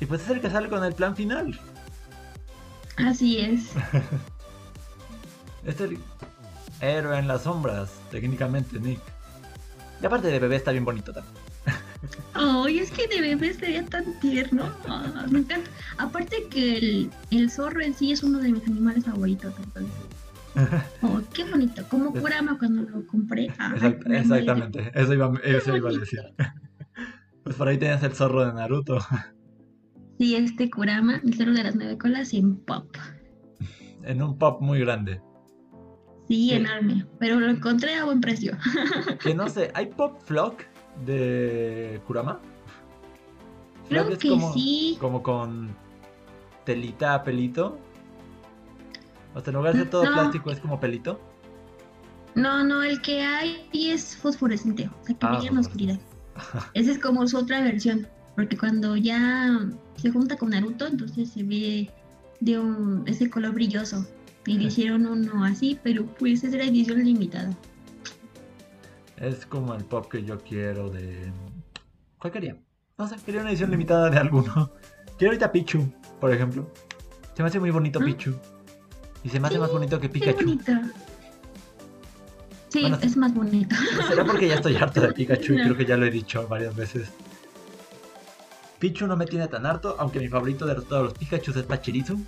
[0.00, 1.58] Y pues es el que sale con el plan final.
[2.96, 3.72] Así es.
[5.64, 5.98] Es el
[6.82, 9.00] héroe en las sombras, técnicamente, Nick.
[10.02, 11.43] Y aparte de bebé está bien bonito también.
[12.34, 14.64] Ay, es que de bebé sería tan tierno.
[14.88, 15.70] Ah, me encanta.
[15.98, 19.54] Aparte que el, el zorro en sí es uno de mis animales favoritos.
[19.58, 19.92] Entonces.
[21.02, 21.82] Oh, qué bonito.
[21.88, 23.46] Como Kurama cuando lo compré.
[23.48, 26.20] Exact- exactamente, eso iba, eso iba a decir.
[27.42, 28.98] Pues por ahí tienes el zorro de Naruto.
[30.18, 32.86] Sí, este Kurama, el zorro de las nueve colas en pop.
[34.04, 35.20] En un pop muy grande.
[36.28, 36.52] Sí, Sí.
[36.52, 37.04] enorme.
[37.18, 38.56] Pero lo encontré a buen precio.
[39.22, 40.62] Que no sé, ¿hay pop flock
[41.04, 42.40] de Kurama?
[43.88, 44.96] Creo que como, sí.
[45.00, 45.74] como con
[46.64, 47.78] telita a pelito.
[49.34, 50.12] O sea, en lugar de todo No.
[50.12, 51.20] plástico es como pelito.
[52.34, 54.88] No, no, el que hay es fosforescente.
[55.02, 55.98] O sea, que Ah, brilla en la oscuridad.
[56.74, 58.08] Esa es como su otra versión.
[58.34, 59.60] Porque cuando ya
[59.96, 61.90] se junta con Naruto, entonces se ve
[62.40, 64.04] de un, ese color brilloso.
[64.46, 67.50] Y le hicieron uno así, pero pues esa era edición limitada.
[69.16, 71.32] Es como el pop que yo quiero de...
[72.18, 72.56] ¿Cuál quería?
[72.98, 74.70] No sé, quería una edición limitada de alguno.
[75.18, 76.68] Quiero ahorita Pichu, por ejemplo.
[77.36, 78.04] Se me hace muy bonito Ah.
[78.04, 78.34] Pichu.
[79.22, 80.44] Y se me hace Sí, más bonito que Pikachu.
[80.44, 80.72] bonito.
[82.68, 83.76] Sí, Bueno, es más bonito.
[84.08, 86.74] Será porque ya estoy harto de Pikachu y creo que ya lo he dicho varias
[86.74, 87.08] veces.
[88.80, 92.18] Pichu no me tiene tan harto, aunque mi favorito de todos los Pikachu es Pachirisu.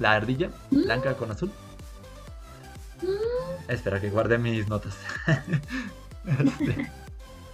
[0.00, 0.82] La ardilla, Mm.
[0.84, 1.52] blanca con azul.
[3.68, 4.96] Espera que guarde mis notas.
[6.26, 6.90] Este,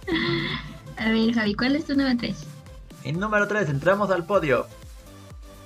[0.97, 2.45] A ver, Javi, ¿cuál es tu número 3?
[3.05, 4.67] Mi número 3, entramos al podio.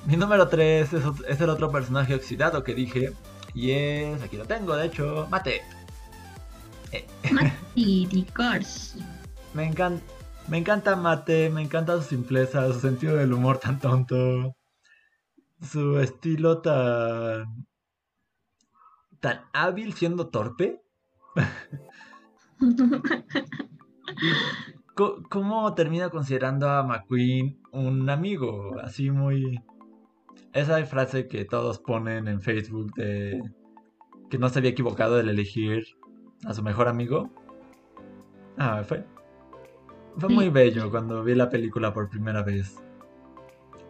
[0.05, 0.93] Mi número 3
[1.27, 3.13] es, el otro personaje oxidado que dije.
[3.53, 4.21] Y es.
[4.21, 5.27] Aquí lo tengo, de hecho.
[5.29, 5.62] Mate.
[7.31, 8.97] Mati Course.
[9.53, 10.03] Me encanta.
[10.47, 14.55] Me encanta Mate, me encanta su simpleza, su sentido del humor tan tonto,
[15.60, 17.65] su estilo tan
[19.26, 20.84] tan hábil siendo torpe.
[25.32, 28.80] ¿Cómo termina considerando a McQueen un amigo?
[28.80, 29.64] Así muy...
[30.54, 33.42] Esa frase que todos ponen en Facebook de
[34.30, 35.88] que no se había equivocado del elegir
[36.46, 37.32] a su mejor amigo.
[38.60, 39.08] Ah, fue...
[40.18, 42.78] Fue muy bello cuando vi la película por primera vez.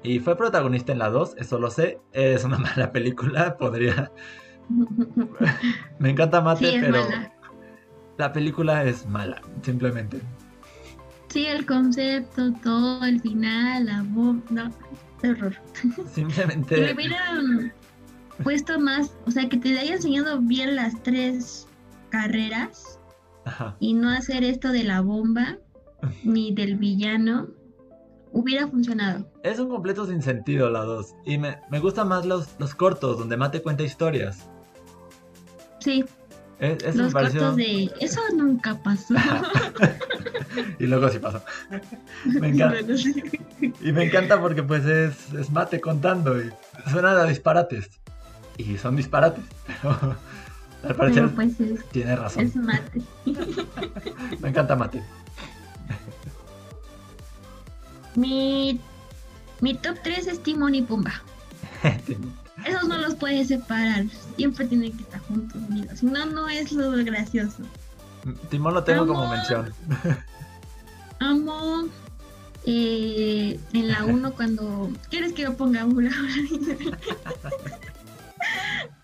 [0.02, 2.00] Y fue protagonista en la 2, eso lo sé.
[2.14, 4.14] Es una mala película, podría...
[6.00, 7.32] Me encanta Mate, Sí, pero mala.
[8.18, 10.22] la película es mala, simplemente.
[11.30, 14.72] Sí, el concepto, todo, el final, la voz, no,
[15.22, 15.56] terror.
[15.74, 16.94] Si le Simplemente...
[16.94, 17.74] hubieran
[18.44, 21.68] puesto más, o sea, que te haya enseñado bien las tres
[22.10, 23.00] carreras
[23.46, 23.76] Ajá.
[23.80, 25.58] y no hacer esto de la bomba
[26.24, 27.48] ni del villano,
[28.32, 29.30] hubiera funcionado.
[29.44, 31.16] Es un completo sin sentido la 2.
[31.26, 34.50] Y me, me gustan más los, los cortos, donde Mate cuenta historias.
[35.86, 36.04] Sí,
[36.60, 37.40] Es, eso me los pareció...
[37.42, 39.14] cortos de eso nunca pasó.
[40.80, 41.44] y luego sí pasó.
[42.26, 42.82] Me encanta.
[42.82, 43.24] Bueno, sí.
[43.82, 46.52] Y me encanta porque pues es, es Mate contando y
[46.92, 47.90] suenan a disparates.
[48.58, 49.44] Y son disparates,
[49.82, 50.18] pero
[50.88, 52.44] al parecer Pero pues es, tiene razón.
[52.46, 53.02] es mate.
[54.40, 55.04] Me encanta Mate.
[58.16, 58.80] Mi,
[59.62, 61.22] mi top 3 es Timón y Pumba.
[62.66, 64.06] Esos no los puedes separar.
[64.38, 66.00] Siempre tienen que estar juntos, unidos.
[66.00, 67.64] Si no, no es lo gracioso.
[68.50, 69.72] Timón lo tengo como mención.
[71.20, 71.88] Amo
[72.66, 74.90] eh, en la 1 cuando...
[75.10, 76.12] ¿Quieres que yo ponga una?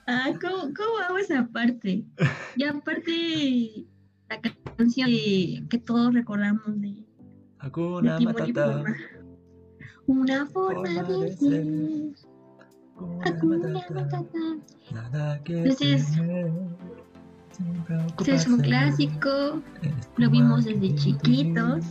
[0.07, 2.03] ah, ¿cómo, ¿Cómo hago esa parte?
[2.55, 3.85] Y aparte
[4.29, 4.41] la
[4.77, 7.05] canción que, que todos recordamos de, de
[7.59, 8.83] Hakuna Matata.
[8.83, 8.95] Pumba.
[10.07, 11.63] Una forma Forma de de ser.
[12.17, 12.30] ser.
[14.91, 16.07] Nada que Entonces,
[18.19, 19.61] Este es un clásico,
[20.17, 21.85] lo vimos desde chiquitos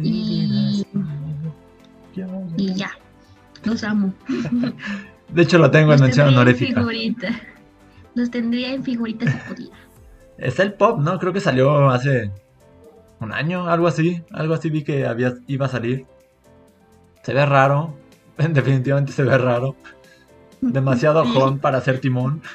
[0.00, 0.84] y,
[2.56, 2.90] y ya,
[3.64, 4.12] los amo.
[5.32, 6.80] De hecho lo tengo en Los mención en honorífica.
[6.80, 7.28] figurita.
[8.14, 9.76] Los tendría en figuritas si pudiera.
[10.36, 11.18] Es el pop, ¿no?
[11.18, 12.30] Creo que salió hace
[13.20, 14.22] un año, algo así.
[14.32, 16.06] Algo así vi que había, iba a salir.
[17.22, 17.96] Se ve raro.
[18.38, 19.74] Definitivamente se ve raro.
[20.60, 22.42] Demasiado hon para ser timón.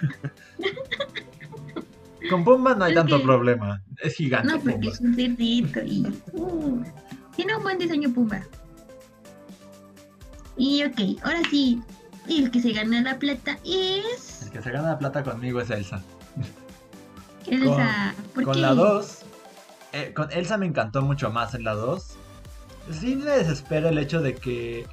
[2.30, 3.82] Con Pumba no hay Es tanto que- problema.
[4.02, 4.92] Es gigante No, porque Pumba.
[4.92, 6.06] es un cerdito y.
[6.34, 6.84] uh,
[7.36, 8.42] tiene un buen diseño Pumba.
[10.58, 11.82] Y ok, ahora sí.
[12.28, 14.42] El que se gana la plata es.
[14.44, 16.02] El que se gana la plata conmigo es Elsa.
[17.46, 18.14] Elsa.
[18.34, 18.60] ¿Por Con qué?
[18.60, 19.20] la 2,
[19.94, 22.18] eh, con Elsa me encantó mucho más en la 2.
[22.92, 24.86] Sí me desespera el hecho de que,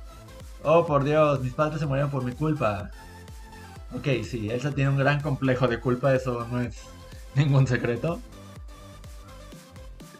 [0.64, 2.90] oh por Dios, mis padres se murieron por mi culpa.
[3.94, 6.76] Ok, sí, Elsa tiene un gran complejo de culpa, eso no es
[7.34, 8.20] ningún secreto.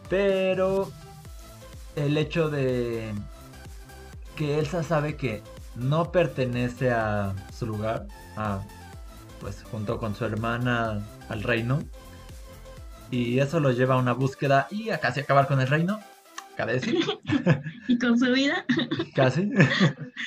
[0.09, 0.91] Pero
[1.95, 3.13] el hecho de
[4.35, 5.41] que Elsa sabe que
[5.75, 8.61] no pertenece a su lugar, a,
[9.41, 11.79] pues junto con su hermana al reino,
[13.11, 15.99] y eso lo lleva a una búsqueda y a casi acabar con el reino.
[16.57, 16.99] Cabe decir,
[17.87, 18.65] Y con su vida.
[19.15, 19.49] casi.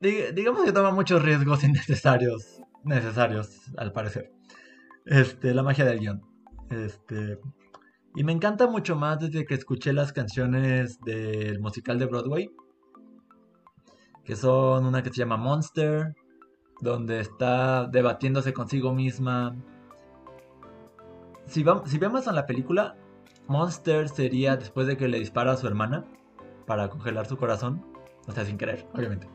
[0.00, 2.60] Dig- digamos que toma muchos riesgos innecesarios.
[2.84, 4.32] Necesarios, al parecer.
[5.06, 6.22] Este, la magia del guion.
[6.70, 7.38] Este.
[8.14, 12.50] Y me encanta mucho más desde que escuché las canciones del musical de Broadway.
[14.24, 16.14] Que son una que se llama Monster.
[16.80, 19.54] Donde está debatiéndose consigo misma.
[21.46, 22.96] Si, vam- si vemos en la película,
[23.48, 26.04] Monster sería después de que le dispara a su hermana
[26.66, 27.84] para congelar su corazón.
[28.26, 29.28] O sea, sin querer, obviamente.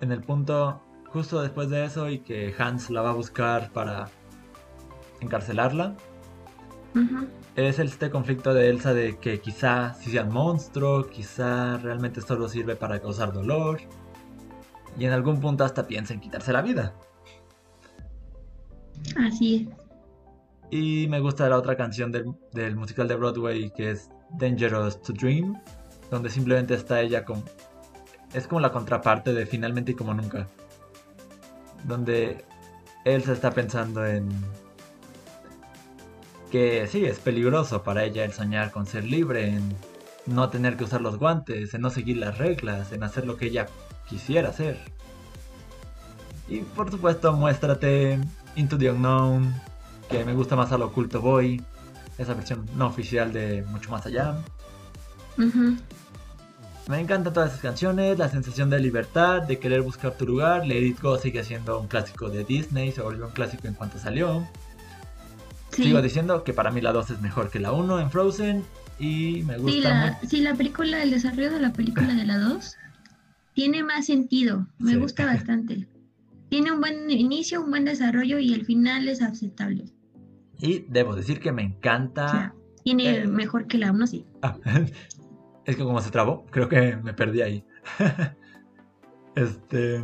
[0.00, 0.80] En el punto
[1.12, 4.08] justo después de eso y que Hans la va a buscar para
[5.20, 5.96] encarcelarla.
[7.56, 12.48] Es este conflicto de Elsa de que quizá si sea un monstruo, quizá realmente solo
[12.48, 13.80] sirve para causar dolor.
[14.98, 16.94] Y en algún punto hasta piensa en quitarse la vida.
[19.16, 19.79] Así es.
[20.70, 25.12] Y me gusta la otra canción del, del musical de Broadway que es Dangerous to
[25.12, 25.60] Dream,
[26.10, 27.42] donde simplemente está ella con...
[28.32, 30.46] Es como la contraparte de Finalmente y como nunca.
[31.84, 32.44] Donde
[33.04, 34.28] Elsa está pensando en...
[36.52, 39.76] Que sí, es peligroso para ella el soñar con ser libre, en
[40.26, 43.46] no tener que usar los guantes, en no seguir las reglas, en hacer lo que
[43.46, 43.66] ella
[44.08, 44.78] quisiera hacer.
[46.48, 48.18] Y por supuesto, muéstrate
[48.56, 49.54] Into the Unknown,
[50.10, 51.62] que me gusta más a lo oculto voy,
[52.18, 54.34] esa versión no oficial de Mucho Más Allá.
[56.88, 60.66] Me encantan todas esas canciones, la sensación de libertad, de querer buscar tu lugar.
[60.70, 64.46] It Go sigue siendo un clásico de Disney, se volvió un clásico en cuanto salió.
[65.70, 65.84] Sí.
[65.84, 68.64] Sigo diciendo que para mí la 2 es mejor que la 1 en Frozen
[68.98, 72.38] y me gusta Sí, la, sí, la película, el desarrollo de la película de la
[72.38, 72.76] 2
[73.54, 74.66] tiene más sentido.
[74.78, 74.98] Me Sí.
[74.98, 75.86] gusta bastante.
[76.48, 79.84] Tiene un buen inicio, un buen desarrollo y el final es aceptable.
[80.60, 82.28] Y debo decir que me O encanta.
[82.28, 84.26] sea, tiene mejor que la 1, sí.
[84.42, 84.56] Ah,
[85.64, 87.64] es que como se trabó, creo que me perdí ahí.
[89.36, 90.02] este.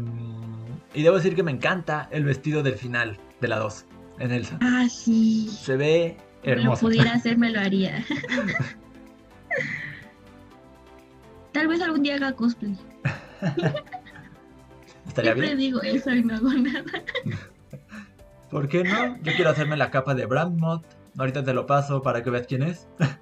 [0.95, 3.85] Y debo decir que me encanta el vestido del final de la 2
[4.21, 4.59] en Elsa.
[4.63, 5.49] Ah, sí.
[5.51, 6.87] Se ve Si lo hermoso.
[6.87, 8.05] pudiera hacer, me lo haría.
[11.53, 12.77] Tal vez algún día haga cosplay.
[15.07, 15.59] Estaría Siempre bien.
[15.59, 16.85] digo eso y no hago nada.
[18.51, 19.17] ¿Por qué no?
[19.23, 20.85] Yo quiero hacerme la capa de Brandmont.
[21.19, 22.87] Ahorita te lo paso para que veas quién es.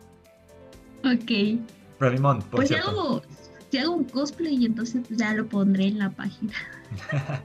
[1.05, 1.61] Ok.
[2.01, 2.89] Bravimont, por Pues cierto.
[2.89, 3.23] hago,
[3.71, 6.55] si hago un cosplay y entonces pues, ya lo pondré en la página.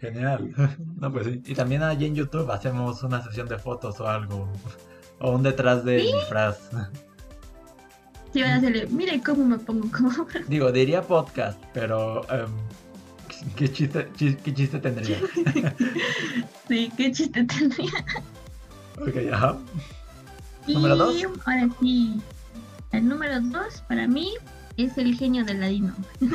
[0.00, 0.48] Genial.
[1.00, 1.42] No, pues sí.
[1.46, 4.48] Y también allí en YouTube hacemos una sesión de fotos o algo.
[5.18, 6.70] O un detrás del disfraz.
[8.32, 10.10] Si van a hacerle, mire cómo me pongo como.
[10.46, 12.22] Digo, diría podcast, pero.
[12.32, 12.46] em,
[13.56, 15.20] ¿qué, chiste, chi- ¿Qué chiste tendría?
[16.68, 17.90] sí, qué chiste tendría.
[19.00, 19.56] Ok, ajá.
[20.66, 21.16] Y ¿Número dos?
[21.46, 22.20] ahora sí,
[22.92, 24.32] el número dos para mí
[24.76, 25.94] es el genio de Ladino.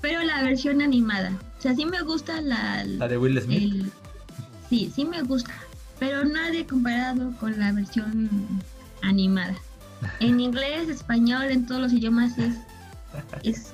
[0.00, 1.32] Pero la versión animada.
[1.58, 3.62] O sea, sí me gusta la, La de Will Smith.
[3.62, 3.92] el-
[4.70, 5.52] sí, sí me gusta.
[5.98, 8.30] Pero nadie comparado con la versión
[9.02, 9.56] animada.
[10.20, 12.54] En inglés, español, en todos los idiomas es,
[13.42, 13.72] es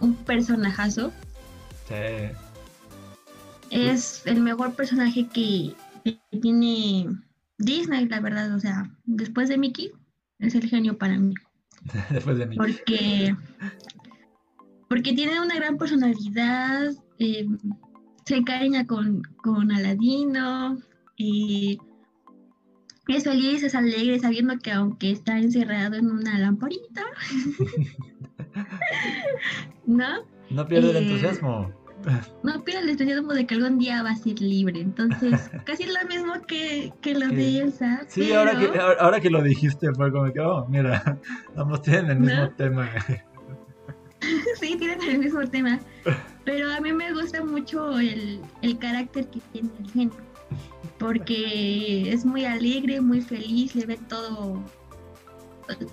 [0.00, 1.12] un personajazo.
[1.88, 2.34] Sí.
[3.70, 5.74] Es el mejor personaje que,
[6.04, 7.06] que tiene
[7.58, 8.54] Disney, la verdad.
[8.54, 9.92] O sea, después de Mickey,
[10.38, 11.34] es el genio para mí.
[12.10, 12.56] Después de mí.
[12.56, 13.34] Porque,
[14.88, 17.46] porque tiene una gran personalidad, eh,
[18.26, 20.78] se encariña con, con Aladino,
[21.16, 21.78] y
[23.08, 27.04] es feliz, es alegre, sabiendo que aunque está encerrado en una lamparita,
[29.86, 30.08] ¿no?
[30.50, 31.72] No pierde el Eh, entusiasmo.
[32.42, 34.80] No pierde el entusiasmo de que algún día va a ser libre.
[34.80, 38.04] Entonces, casi lo mismo que, que lo de Elsa.
[38.08, 41.18] Sí, pero- ahora que, ahora ahora que lo dijiste fue como que, oh, mira,
[41.56, 42.50] ambos tienen el mismo ¿No?
[42.52, 42.88] tema.
[44.60, 45.78] sí, tienen el mismo tema.
[46.44, 50.16] Pero a mí me gusta mucho el, el carácter que tiene el genio.
[50.98, 54.62] Porque es muy alegre, muy feliz, le ve todo.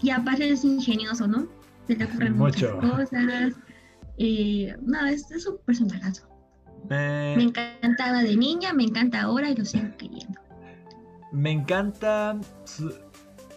[0.01, 1.47] Y aparte es ingenioso, ¿no?
[1.87, 3.53] Se le ocurren muchas cosas.
[4.17, 6.27] Eh, no, es, es un personajazo.
[6.89, 10.39] Me Me, encantaba de niña, me encanta ahora y lo sigo queriendo.
[11.31, 12.39] me encanta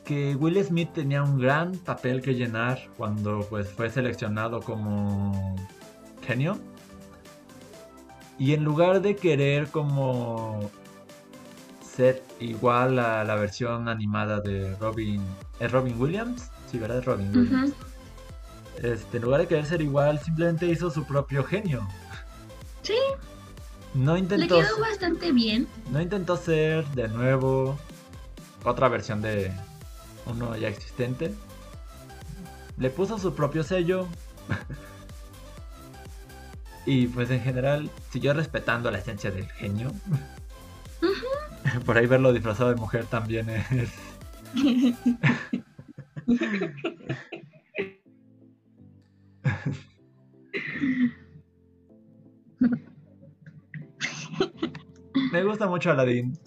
[0.05, 5.55] que Will Smith tenía un gran papel que llenar cuando pues fue seleccionado como
[6.23, 6.59] genio.
[8.39, 10.71] Y en lugar de querer como
[11.83, 15.23] ser igual a la versión animada de Robin,
[15.61, 16.51] ¿es Robin Williams?
[16.67, 17.03] Sí, ¿verdad?
[17.05, 17.75] Robin Williams.
[18.79, 21.87] Este, en lugar de querer ser igual, simplemente hizo su propio genio.
[22.83, 22.95] Sí,
[23.95, 25.67] No le intentó, quedó bastante bien.
[25.91, 27.77] no intentó ser de nuevo
[28.65, 29.53] otra versión de
[30.27, 31.35] uno ya existente.
[32.79, 34.07] Le puso su propio sello.
[36.87, 39.93] y pues en general siguió respetando la esencia del genio.
[41.85, 43.91] Por ahí verlo disfrazado de mujer también es...
[55.33, 56.39] Me gusta mucho Aladdin.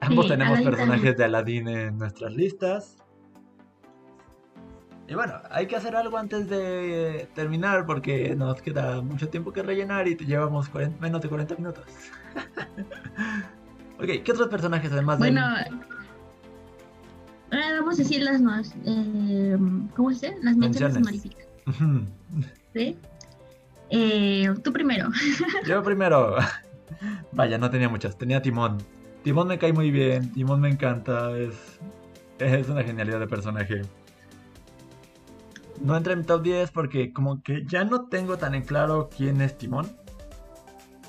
[0.00, 1.16] Ambos Sí, tenemos Aladdin personajes también.
[1.16, 2.96] de Aladdin en nuestras listas.
[5.06, 9.62] Y bueno, hay que hacer algo antes de terminar porque nos queda mucho tiempo que
[9.62, 11.84] rellenar y te llevamos 40 menos de 40 minutos.
[13.98, 15.30] ok, ¿qué otros personajes además de...
[15.30, 15.42] Bueno,
[17.50, 19.58] ahora vamos a decir las más, eh,
[19.94, 20.42] ¿cómo se dice?
[20.42, 21.46] Las menciones honoríficas.
[22.72, 22.96] ¿sí?
[23.90, 25.10] Eh, tú primero.
[25.66, 26.36] Yo primero.
[27.32, 28.16] Vaya, no tenía muchas.
[28.16, 28.78] Tenía Timón.
[29.22, 30.32] Timón me cae muy bien.
[30.32, 31.36] Timón me encanta.
[31.36, 31.54] Es,
[32.38, 33.82] es una genialidad de personaje.
[35.80, 39.10] No entra en mi top 10 porque como que ya no tengo tan en claro
[39.14, 39.90] quién es Timón.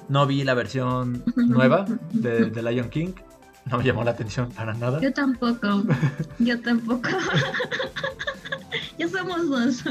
[0.09, 3.13] No vi la versión nueva de, de Lion King.
[3.65, 5.01] No me llamó la atención para nada.
[5.01, 5.83] Yo tampoco.
[6.37, 7.09] Yo tampoco.
[8.99, 9.83] ya somos dos.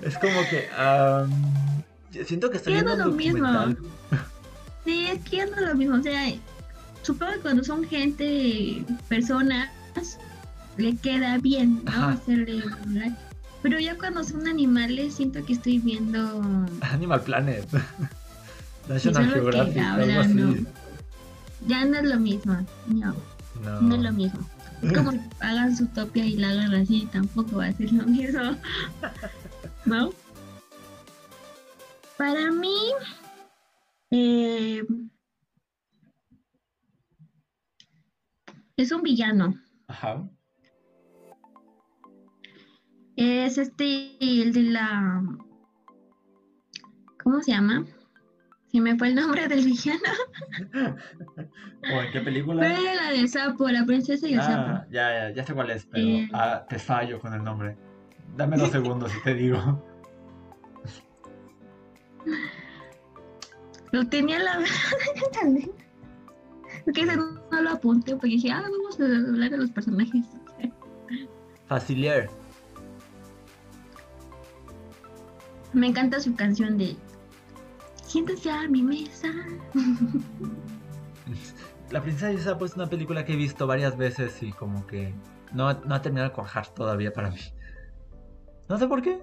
[0.00, 2.24] Es como que...
[2.24, 3.48] siento que estoy viendo un lo mismo.
[4.84, 5.96] Sí, es que ya no es lo mismo.
[5.96, 6.32] O sea,
[7.02, 9.68] supongo que cuando son gente, personas,
[10.76, 12.08] le queda bien, ¿no?
[12.08, 12.62] Hacerle.
[13.62, 16.42] Pero ya cuando son animales, siento que estoy viendo.
[16.80, 17.66] Animal Planet.
[18.88, 20.34] National Geographic, algo así.
[20.34, 20.54] ¿no?
[21.66, 22.66] Ya no es lo mismo.
[22.86, 23.14] No,
[23.62, 23.80] No.
[23.82, 24.40] no es lo mismo.
[24.80, 28.04] Es como que hagan su topia y la hagan así, tampoco va a ser lo
[28.04, 28.56] mismo.
[29.84, 30.10] ¿No?
[32.16, 32.76] Para mí,
[34.10, 34.82] eh,
[38.76, 39.54] es un villano.
[39.88, 40.28] Ajá.
[43.16, 45.22] Es este, el de la.
[47.22, 47.84] ¿Cómo se llama?
[48.70, 50.00] Se me fue el nombre del villano.
[51.92, 52.62] ¿O en qué película?
[52.76, 54.92] Fue la del sapo, la princesa y el Ah, sapo.
[54.92, 56.28] ya, ya, ya sé cuál es, pero Eh.
[56.32, 57.76] ah, te fallo con el nombre.
[58.36, 59.82] Dame dos segundos y te digo.
[63.92, 64.58] Lo tenía en la.
[66.84, 70.24] Porque ese no lo apunté, porque dije, ah, vamos a hablar de los personajes.
[71.66, 72.30] Facilier.
[75.72, 76.96] Me encanta su canción de
[78.08, 79.28] Siéntese a mi mesa.
[81.90, 84.86] La princesa y el sapo es una película que he visto varias veces y como
[84.86, 85.14] que
[85.52, 87.40] no, no ha terminado de cuajar todavía para mí.
[88.68, 89.22] No sé por qué.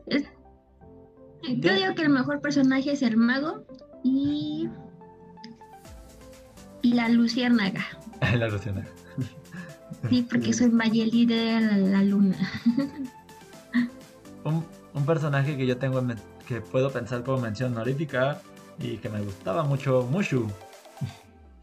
[1.44, 3.66] Yo digo que el mejor personaje es el mago
[4.06, 4.70] y.
[6.84, 7.84] Y la luciérnaga.
[8.38, 8.86] la Luciana.
[10.10, 12.38] Sí, porque soy Mayeli de la, la luna.
[14.44, 16.16] Un, un personaje que yo tengo en
[16.48, 18.40] que puedo pensar como mención honorífica
[18.78, 20.48] y que me gustaba mucho, Mushu.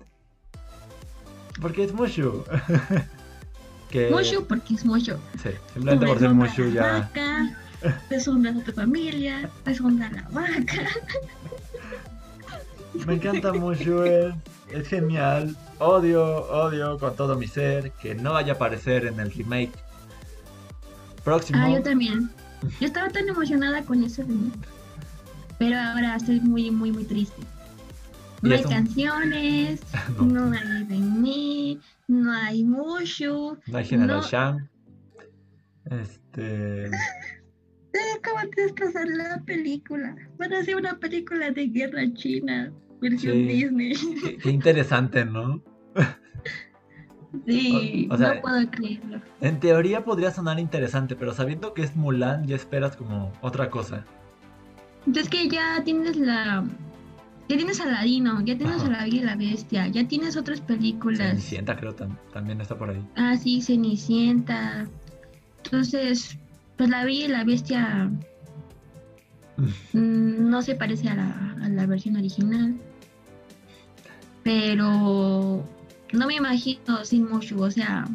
[1.61, 2.43] Porque es Mushu.
[3.89, 5.15] que, Mushu porque es Mushu.
[5.41, 7.09] Sí, simplemente por ser Mushu ya.
[7.15, 7.57] Vaca,
[8.11, 10.89] deshonra a tu familia, deshonra a la vaca.
[13.07, 15.57] Me encanta Mushu, es, genial.
[15.79, 19.73] Odio, odio con todo mi ser que no vaya a aparecer en el remake
[21.25, 21.59] próximo.
[21.63, 22.31] Ah, yo también.
[22.81, 24.69] Yo estaba tan emocionada con ese remake.
[25.59, 27.43] Pero ahora estoy muy, muy, muy triste.
[28.43, 29.81] No hay un- canciones,
[30.19, 30.25] No.
[30.25, 33.57] no hay remake, no hay Mushu.
[33.67, 34.29] No hay General no.
[34.29, 34.69] Shang.
[35.91, 36.91] Este.
[37.93, 40.17] Se acaba de destrozar la película.
[40.39, 42.73] Van a hacer una película de guerra china,
[43.03, 43.43] versión Sí.
[43.45, 43.93] Disney.
[44.23, 45.63] Qué, qué interesante, ¿no?
[47.47, 49.21] Sí, O- o sea, no puedo creerlo.
[49.41, 54.05] En teoría podría sonar interesante, pero sabiendo que es Mulan ya esperas como otra cosa.
[55.07, 56.65] Entonces que ya tienes la...
[57.49, 58.87] Ya tienes Aladino, ya tienes Ajá.
[58.87, 61.19] a la Bella y la Bestia, ya tienes otras películas.
[61.19, 63.05] Cenicienta creo tam- también está por ahí.
[63.17, 64.87] Ah, sí, Cenicienta.
[65.65, 66.39] Entonces,
[66.79, 68.11] pues la Bella y la Bestia
[69.93, 72.77] mm, no se parece a la, a la versión original.
[74.43, 75.65] Pero
[76.13, 77.63] no me imagino sin Mushu.
[77.63, 78.07] O sea,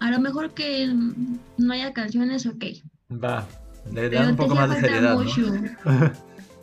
[0.00, 0.92] a lo mejor que
[1.56, 2.64] no haya canciones, ok.
[3.12, 3.46] Va,
[3.92, 5.46] le dan un poco más de seriedad, Mushu.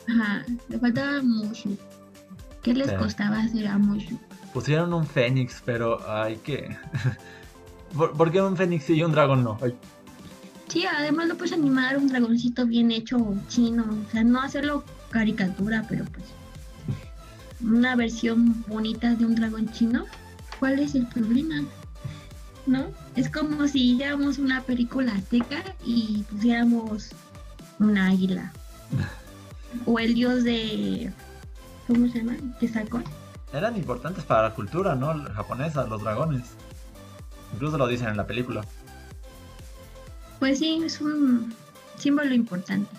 [0.07, 1.77] Ajá, le faltaba Mushu.
[2.61, 2.95] ¿Qué les Sí.
[2.97, 4.19] costaba hacer a Mushu?
[4.53, 6.75] Pusieron un Fénix, pero hay que...
[7.95, 9.57] ¿Por, por qué un Fénix y un dragón no?
[9.61, 9.75] Ay,
[10.67, 15.85] Sí, además lo puedes animar un dragoncito bien hecho chino, o sea, no hacerlo caricatura,
[15.87, 16.25] pero pues
[17.61, 20.05] una versión bonita de un dragón chino,
[20.59, 21.63] ¿cuál es el problema?
[22.65, 22.85] ¿No?
[23.15, 27.11] Es como si hiciéramos una película azteca y pusiéramos
[27.79, 28.51] una águila.
[29.85, 31.11] O el dios de...
[31.85, 32.37] ¿Cómo se llama?
[32.61, 33.01] Que sacó.
[33.51, 35.13] eran importantes para la cultura, ¿no?
[35.13, 36.53] La Japonesa, los dragones.
[37.53, 38.63] Incluso lo dicen en la película.
[40.39, 41.53] Pues sí, es un
[41.97, 42.89] símbolo importante.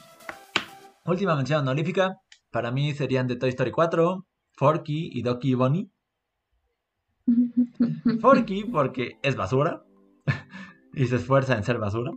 [1.04, 2.18] Última mención honorífica,
[2.50, 4.26] para mí serían de Toy Story 4,
[4.56, 5.90] Forky y Doki Bonnie.
[8.20, 9.82] Forky porque es basura
[10.94, 12.12] y se esfuerza en ser basura.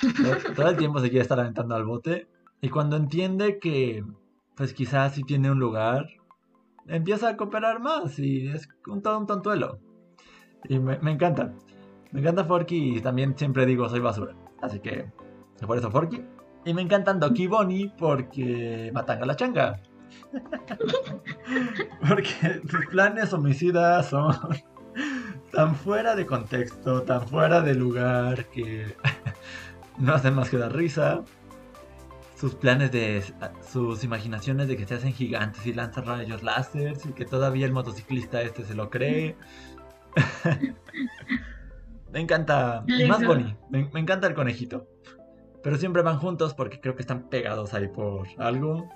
[0.56, 2.28] Todo- el tiempo se quiere estar aventando al bote
[2.60, 4.04] y cuando entiende que
[4.56, 6.08] pues quizás sí tiene un lugar,
[6.86, 9.78] empieza a cooperar más y es un todo un tontuelo.
[10.68, 11.52] Y me, me encanta.
[12.12, 14.34] Me encanta Forky y también siempre digo soy basura.
[14.62, 15.10] Así que
[15.66, 16.22] por eso Forky.
[16.64, 19.80] Y me encantan Doki Bonnie porque matan a la changa.
[22.08, 24.34] Porque sus planes homicidas son
[25.52, 28.94] tan fuera de contexto, tan fuera de lugar que
[29.98, 31.22] no hacen más que dar risa.
[32.36, 33.24] Sus planes de.
[33.66, 37.72] sus imaginaciones de que se hacen gigantes y lanzan rayos láser y que todavía el
[37.72, 39.36] motociclista este se lo cree.
[42.12, 42.84] me encanta.
[42.86, 43.24] Y más.
[43.24, 43.56] Bonnie.
[43.70, 44.86] Me, me encanta el conejito.
[45.62, 48.86] Pero siempre van juntos porque creo que están pegados ahí por algo.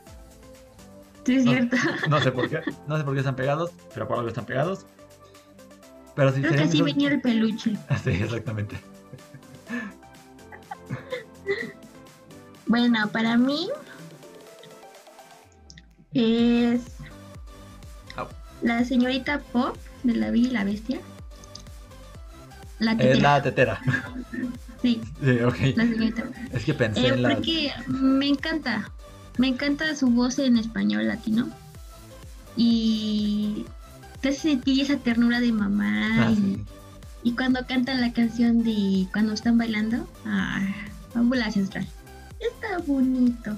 [1.26, 1.52] Sí, es No.
[1.52, 1.76] cierto.
[2.08, 4.86] No sé por qué, no sé por qué están pegados, pero por algo están pegados.
[6.16, 7.76] Pero si Creo que así venía el peluche.
[8.04, 8.76] Sí, exactamente.
[12.66, 13.68] Bueno, para mí
[16.14, 16.82] es
[18.62, 21.00] la señorita Pop de la Bella y la Bestia.
[22.78, 23.80] La Es tetera, la tetera.
[24.80, 25.58] sí, Sí, ok.
[25.76, 26.34] la señorita Pop.
[26.52, 27.34] Es que pensé Eh, en la.
[27.34, 28.90] porque me encanta,
[29.40, 31.48] me encanta su voz en español latino
[32.56, 33.64] y
[34.20, 36.64] te hace sentir esa ternura de mamá Ah, y, sí.
[37.22, 40.60] y cuando cantan la canción de cuando están bailando, ah,
[41.12, 41.86] fábula ancestral.
[42.38, 43.56] Está bonito.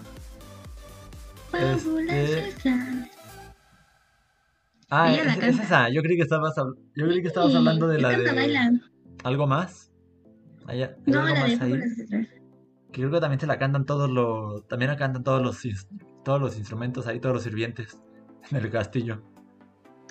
[1.51, 3.11] Fábula Este- ancestral.
[4.89, 5.89] Ah, la es, esa.
[5.89, 8.81] Yo creí que estabas, yo creí que estabas Sí, hablando de la de.
[9.25, 9.91] ¿Algo más?
[10.67, 11.57] ¿Hay, hay No, algo la de ahí?
[11.57, 12.29] fábula ancestral.
[12.93, 14.67] Que creo que también se la cantan todos los.
[14.69, 15.61] También la cantan todos los,
[16.25, 17.99] todos los instrumentos ahí, todos los sirvientes
[18.51, 19.23] en el castillo.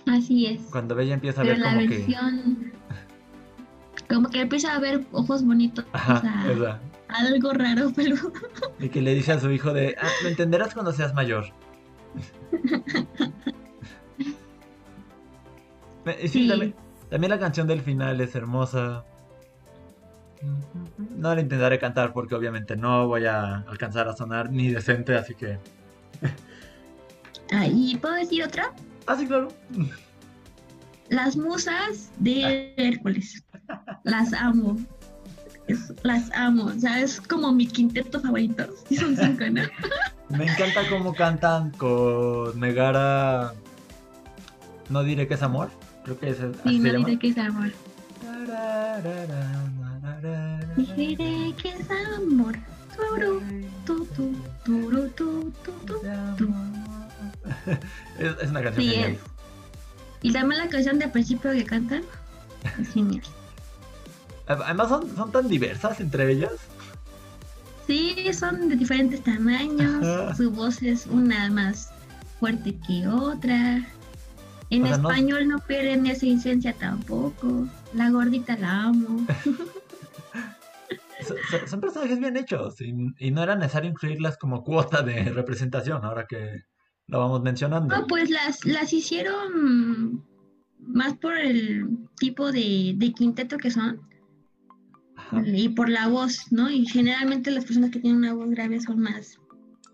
[0.07, 0.61] Así es.
[0.71, 1.97] Cuando Bella empieza a Pero ver la como que.
[1.97, 2.71] versión.
[4.09, 5.85] Como que empieza a ver ojos bonitos.
[5.85, 6.79] o Ajá, sea, esa.
[7.07, 8.15] algo raro, pero.
[8.79, 11.45] Y que le dice a su hijo de, ah, lo entenderás cuando seas mayor.
[16.21, 16.47] Y sí, Sí.
[16.47, 16.75] También,
[17.09, 19.05] también la canción del final es hermosa.
[21.17, 25.35] No la intentaré cantar porque obviamente no voy a alcanzar a sonar ni decente, así
[25.35, 25.57] que...
[27.51, 28.71] Ah, ¿Y puedo decir otra?
[29.07, 29.49] Ah, sí, claro.
[31.09, 33.43] Las musas de Hércules.
[34.03, 34.77] Las amo.
[35.67, 36.65] Es- las amo.
[36.65, 38.65] O sea, es como mi quinteto favorito.
[38.87, 39.61] Sí, son cinco, ¿no?
[40.37, 43.53] Me encanta cómo cantan con Megara...
[44.89, 45.69] No diré que es amor.
[46.03, 47.71] Creo que es así Sí, no diré que es amor.
[50.95, 52.55] Diré que es amor.
[52.95, 53.41] Turu,
[53.85, 54.33] tu, tu,
[54.65, 55.53] turu, tu.
[58.19, 59.11] Es, es una canción Sí, genial.
[59.13, 59.19] es.
[60.21, 62.03] Y también la canción de principio que cantan.
[62.79, 63.23] Es genial.
[64.47, 66.51] Además son, son tan diversas entre ellas.
[67.87, 70.03] Sí, son de diferentes tamaños.
[70.05, 70.35] Ajá.
[70.35, 71.89] Su voz es una más
[72.39, 73.85] fuerte que otra.
[74.69, 77.67] En O sea, no- español no pierden esa esencia tampoco.
[77.93, 79.25] La gordita la amo.
[81.49, 85.23] Son, son- son personajes bien hechos y, y no era necesario incluirlas como cuota de
[85.25, 86.61] representación ahora que
[87.07, 87.95] lo vamos mencionando.
[87.95, 90.23] No, pues las, las hicieron
[90.79, 94.01] más por el tipo de, de quinteto que son
[95.17, 95.41] Ajá.
[95.45, 96.69] y por la voz, ¿no?
[96.69, 99.37] Y generalmente las personas que tienen una voz grave son más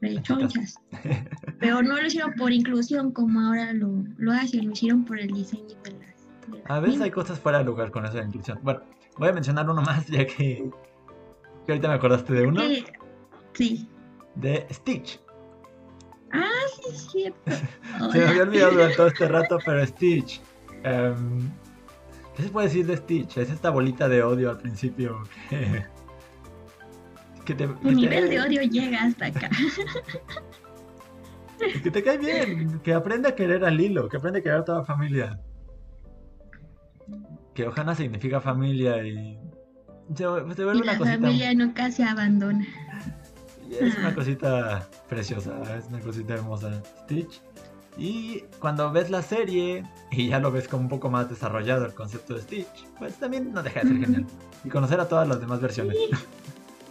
[0.02, 0.76] rechonchas.
[1.60, 5.28] Pero no lo hicieron por inclusión como ahora lo, lo hacen, lo hicieron por el
[5.32, 6.50] diseño de las...
[6.52, 8.60] de las A veces hay cosas fuera de lugar con esa inclusión.
[8.62, 8.82] Bueno,
[9.18, 10.70] voy a mencionar uno más ya que,
[11.68, 12.62] que ahorita me acordaste de uno.
[12.62, 12.86] Sí,
[13.54, 13.90] sí.
[14.36, 15.20] De Stitch.
[16.32, 17.52] Ah, sí, es cierto.
[18.12, 20.42] Se me había olvidado durante todo este rato, pero Stitch.
[20.84, 21.52] em,
[22.36, 23.38] ¿Qué se puede decir de Stitch?
[23.38, 25.84] Es esta bolita de odio al principio que,
[27.46, 29.50] que te, que nivel te- de odio llega hasta acá.
[31.84, 34.64] que te cae bien, que aprende a querer a Lilo, que aprende a querer a
[34.66, 35.40] toda la familia.
[37.56, 39.40] Que Ohana significa familia y
[40.16, 41.16] se, se vuelve Y una la cosita.
[41.18, 42.66] familia nunca se abandona.
[43.70, 46.82] Es una cosita preciosa, es una cosita hermosa.
[47.04, 47.42] Stitch.
[47.98, 51.94] Y cuando ves la serie y ya lo ves como un poco más desarrollado el
[51.94, 54.26] concepto de Stitch, pues también no deja de ser genial.
[54.64, 55.98] Y conocer a todas las demás versiones.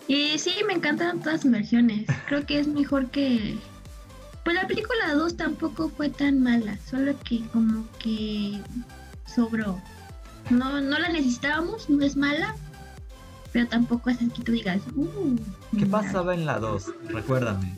[0.08, 2.06] Y sí, me encantan todas sus versiones.
[2.28, 3.56] Creo que es mejor que...
[4.44, 8.60] Pues la película 2 tampoco fue tan mala, solo que como que
[9.26, 9.80] sobró.
[10.50, 12.54] No, no la necesitábamos, no es mala,
[13.56, 15.34] pero tampoco es que tú digas, uh,
[15.70, 15.90] ¿Qué mira.
[15.90, 16.92] pasaba en la 2?
[17.08, 17.74] Recuérdame.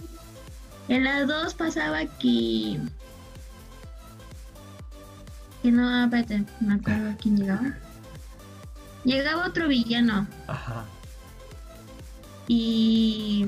[0.88, 2.80] En la 2 pasaba que...
[5.62, 7.76] Que no, espérate, no me acuerdo quién llegaba.
[9.04, 10.84] Llegaba otro villano Ajá.
[12.48, 13.46] y...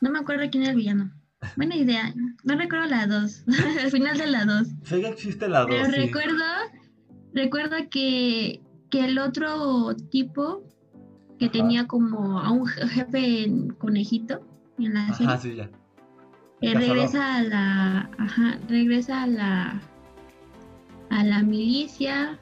[0.00, 1.12] No me acuerdo quién era el villano.
[1.56, 2.14] Buena idea.
[2.44, 3.44] No recuerdo la 2.
[3.82, 4.68] Al final de la 2.
[4.84, 5.68] Sé que existe la 2.
[5.68, 5.92] Pero sí.
[5.92, 6.44] recuerdo,
[7.34, 10.62] recuerdo que, que el otro tipo
[11.38, 11.52] que Ajá.
[11.52, 14.40] tenía como a un jefe en conejito
[14.78, 15.70] en la serie, Ajá, sí, ya.
[16.60, 19.80] eh, regresa a la, ajá, regresa a la,
[21.10, 22.38] a la milicia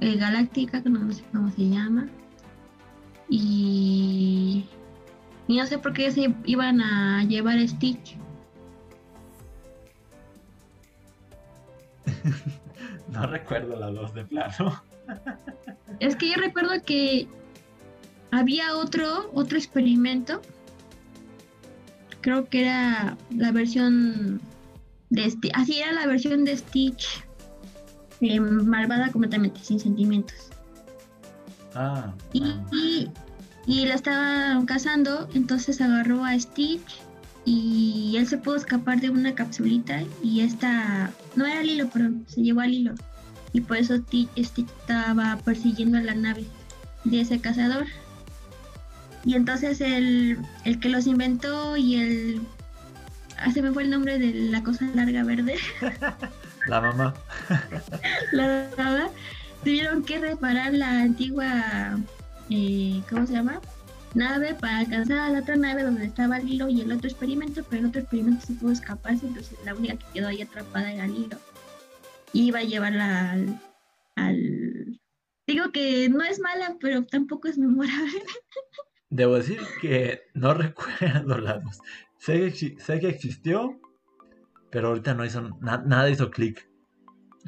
[0.00, 2.06] eh, galáctica, que no sé cómo se llama,
[3.28, 4.64] y,
[5.48, 8.16] y no sé por qué se iban a llevar a Stitch.
[13.08, 14.82] No recuerdo la 2 de plano.
[16.00, 17.28] Es que yo recuerdo que
[18.30, 20.40] había otro, otro experimento.
[22.20, 24.40] Creo que era la versión
[25.10, 25.52] de Stitch.
[25.54, 27.24] Así era la versión de Stitch.
[28.20, 30.36] eh, malvada completamente, sin sentimientos.
[31.74, 32.12] Ah.
[32.32, 32.64] Y, ah.
[32.72, 33.10] y,
[33.66, 37.00] y la estaban cazando, entonces agarró a Stitch
[37.44, 42.42] y él se pudo escapar de una capsulita y esta, no era Lilo, perdón, se
[42.42, 42.94] llevó a Lilo.
[43.52, 46.46] Y por eso Stitch, Stitch estaba persiguiendo a la nave
[47.04, 47.86] de ese cazador.
[49.24, 52.40] Y entonces el, el que los inventó y el...
[53.38, 55.56] Ah, se me fue el nombre de la cosa larga verde.
[56.66, 57.14] La mamá.
[58.32, 59.10] la verdad,
[59.64, 61.98] tuvieron que reparar la antigua,
[62.50, 63.60] eh, ¿cómo se llama?
[64.14, 67.82] Nave para alcanzar a la otra nave donde estaba Lilo y el otro experimento, pero
[67.82, 71.38] el otro experimento se pudo escaparse, entonces la única que quedó ahí atrapada era Lilo.
[71.38, 71.51] Y
[72.32, 73.60] iba a llevarla al,
[74.16, 75.00] al...
[75.46, 78.22] Digo que no es mala, pero tampoco es memorable.
[79.10, 81.80] Debo decir que no recuerdo la 2.
[82.18, 83.78] Sé que, sé que existió,
[84.70, 86.66] pero ahorita no hizo na- nada hizo clic.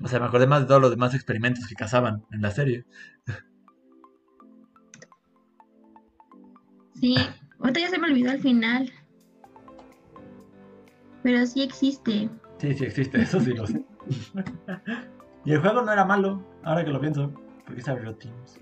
[0.02, 2.84] O sea, me acordé más de todos los demás experimentos que cazaban en la serie.
[7.00, 7.16] Sí,
[7.60, 8.92] ahorita ya se me olvidó al final.
[11.22, 12.28] Pero sí existe.
[12.58, 13.84] Sí, sí existe, eso sí lo sé.
[15.44, 17.32] y el juego no era malo, ahora que lo pienso.
[17.64, 18.60] Porque es Abrió Teams.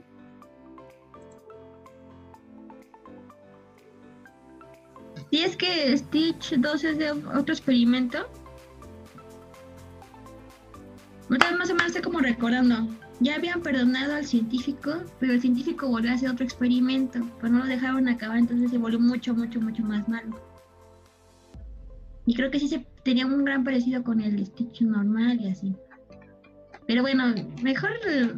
[5.30, 8.28] Si es que Stitch 2 es de otro experimento.
[11.30, 12.86] Ahorita más o menos estoy como recordando.
[13.20, 17.20] Ya habían perdonado al científico, pero el científico volvió a hacer otro experimento.
[17.40, 20.38] Pero no lo dejaron acabar, entonces se volvió mucho, mucho, mucho más malo.
[22.26, 25.74] Y creo que sí se tenía un gran parecido con el Stitch normal y así.
[26.86, 27.90] Pero bueno, mejor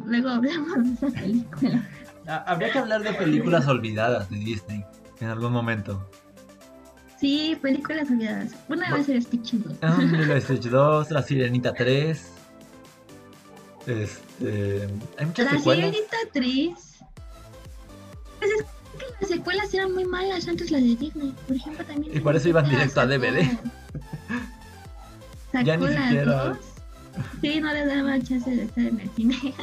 [0.05, 1.89] luego hablamos de esa película.
[2.27, 4.83] Ah, habría que hablar de películas olvidadas de Disney
[5.19, 6.09] en algún momento.
[7.19, 8.55] Sí, películas olvidadas.
[8.67, 9.77] Una vez el Stitch 2.
[9.83, 12.31] Um, Lilo y Stitch 2, La Sirenita 3.
[13.85, 14.89] Este.
[15.19, 15.91] Hay muchas La secuelas.
[15.91, 16.69] Sirenita 3.
[18.39, 18.63] Pues es
[18.97, 21.35] que las secuelas eran muy malas antes las de Disney.
[21.45, 22.17] Por ejemplo, también.
[22.17, 23.55] Y por eso iban directo a DVD.
[25.55, 26.57] Sacó Ya ni las siquiera- dos.
[27.41, 29.37] Sí, no les daba chance de estar en el cine.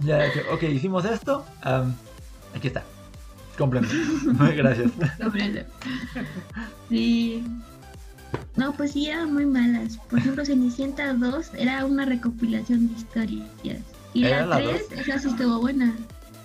[0.00, 0.18] Ya,
[0.52, 1.44] ok, hicimos esto.
[1.60, 1.94] am,
[2.56, 2.82] aquí está.
[3.56, 3.94] Complemento.
[4.32, 4.90] Muy gracias.
[5.22, 5.60] Cómpralo.
[6.88, 7.44] Sí.
[8.56, 9.98] No, pues sí, eran muy malas.
[10.10, 13.48] Por ejemplo, Cenicienta 2 era una recopilación de historias.
[14.14, 14.98] Y ¿Era la la 3, dos?
[15.00, 15.94] esa sí estuvo buena.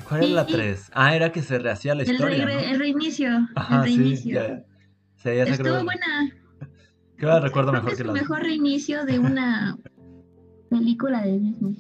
[0.08, 0.52] ¿Cuál es la Sí.
[0.54, 0.92] 3?
[0.94, 3.48] Ah, era que se rehacía la El, historia, el reinicio.
[3.56, 4.34] Ajá, el sí, reinicio.
[4.36, 4.64] ya.
[5.24, 5.84] Sí, ya sé Estuvo creo.
[5.86, 6.32] buena.
[7.18, 9.78] Que la recuerdo mejor que que es la el mejor reinicio de una
[10.70, 11.78] película de Disney.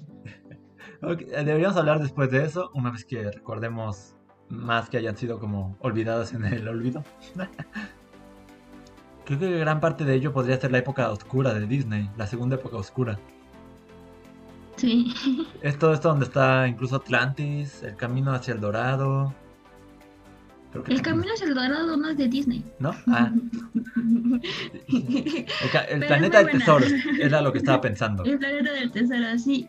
[1.02, 4.16] Ok, eh, Deberíamos hablar después de eso, una vez que recordemos
[4.50, 7.04] más que hayan sido como olvidadas en el olvido.
[9.26, 12.56] Creo que gran parte de ello podría ser la época oscura de Disney, la segunda
[12.56, 13.20] época oscura.
[14.78, 15.14] Sí.
[15.62, 19.34] Es todo esto donde está incluso Atlantis, el camino hacia el dorado.
[20.88, 22.64] El camino hacia el dorado no es de Disney.
[22.80, 22.92] ¿No?
[23.08, 23.32] Ah,
[25.90, 26.60] el, planeta de muy buena.
[26.60, 28.24] tesoros, era lo que estaba pensando.
[28.24, 29.68] El planeta del tesoro, sí.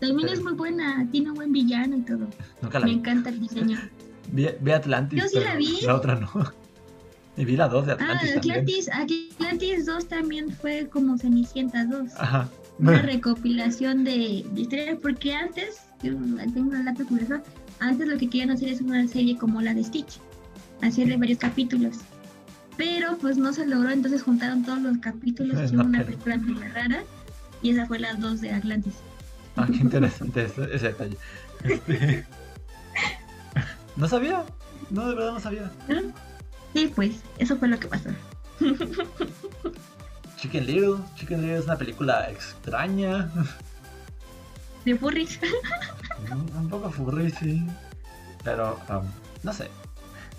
[0.00, 2.26] También Pero- es muy buena, tiene un buen villano y todo.
[2.62, 2.98] Nunca la Me vi.
[2.98, 3.78] encanta el diseño.
[4.32, 5.80] Vi, vi Atlantis, Yo sí la vi.
[5.82, 6.30] la otra no.
[7.36, 8.52] Y vi la 2 de Ah, Atlantis también.
[8.60, 12.12] Atlantis, Atlantis 2 también fue como Cenicienta 2.
[12.16, 12.48] Ajá.
[12.78, 16.12] Una recopilación de, de historias, porque antes, yo
[16.54, 17.42] tengo una lata curiosa,
[17.80, 20.20] antes lo que querían hacer es una serie como la de Stitch,
[20.82, 21.98] hacerle varios capítulos.
[22.76, 26.36] Pero pues no se logró, entonces juntaron todos los capítulos, Es hicieron una una película
[26.38, 27.02] medio rara,
[27.62, 28.94] y esa fue la 2 de Atlantis.
[29.56, 31.16] Ah, qué interesante ese, ese detalle.
[31.64, 32.24] Este,
[33.96, 34.44] No sabía.
[34.90, 35.70] No, de verdad no sabía.
[36.74, 38.08] Sí, pues, eso fue lo que pasó.
[40.36, 41.04] Chicken Little.
[41.16, 43.30] Chicken Little es una película extraña.
[44.84, 45.38] De furries.
[46.30, 47.62] Un, un poco furry, sí.
[48.42, 49.04] Pero, um,
[49.42, 49.68] no sé.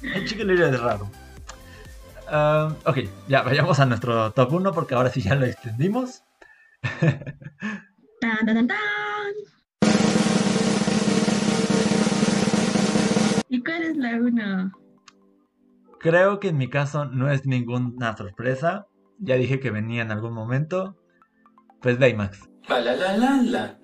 [0.01, 1.09] El Chicken Little es raro.
[2.31, 2.97] Um, ok,
[3.27, 6.23] ya vayamos a nuestro top 1 porque ahora sí ya lo extendimos.
[8.21, 8.77] Tan, tan, tan, tan.
[13.49, 14.71] ¿Y cuál es la uno?
[15.99, 18.87] Creo que en mi caso no es ninguna sorpresa.
[19.17, 20.95] Ya dije que venía en algún momento.
[21.81, 22.47] Pues Baymax.
[22.69, 23.79] La la la la la.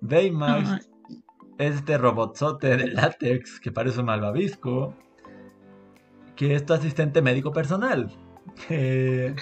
[0.00, 0.88] Baymax
[1.58, 4.96] es este robotzote de látex que parece un malvavisco.
[6.36, 8.10] Que es tu asistente médico personal.
[8.68, 9.34] Que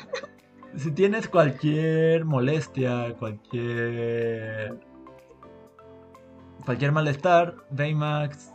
[0.76, 4.78] si tienes cualquier molestia, cualquier.
[6.64, 8.51] cualquier malestar, Baymax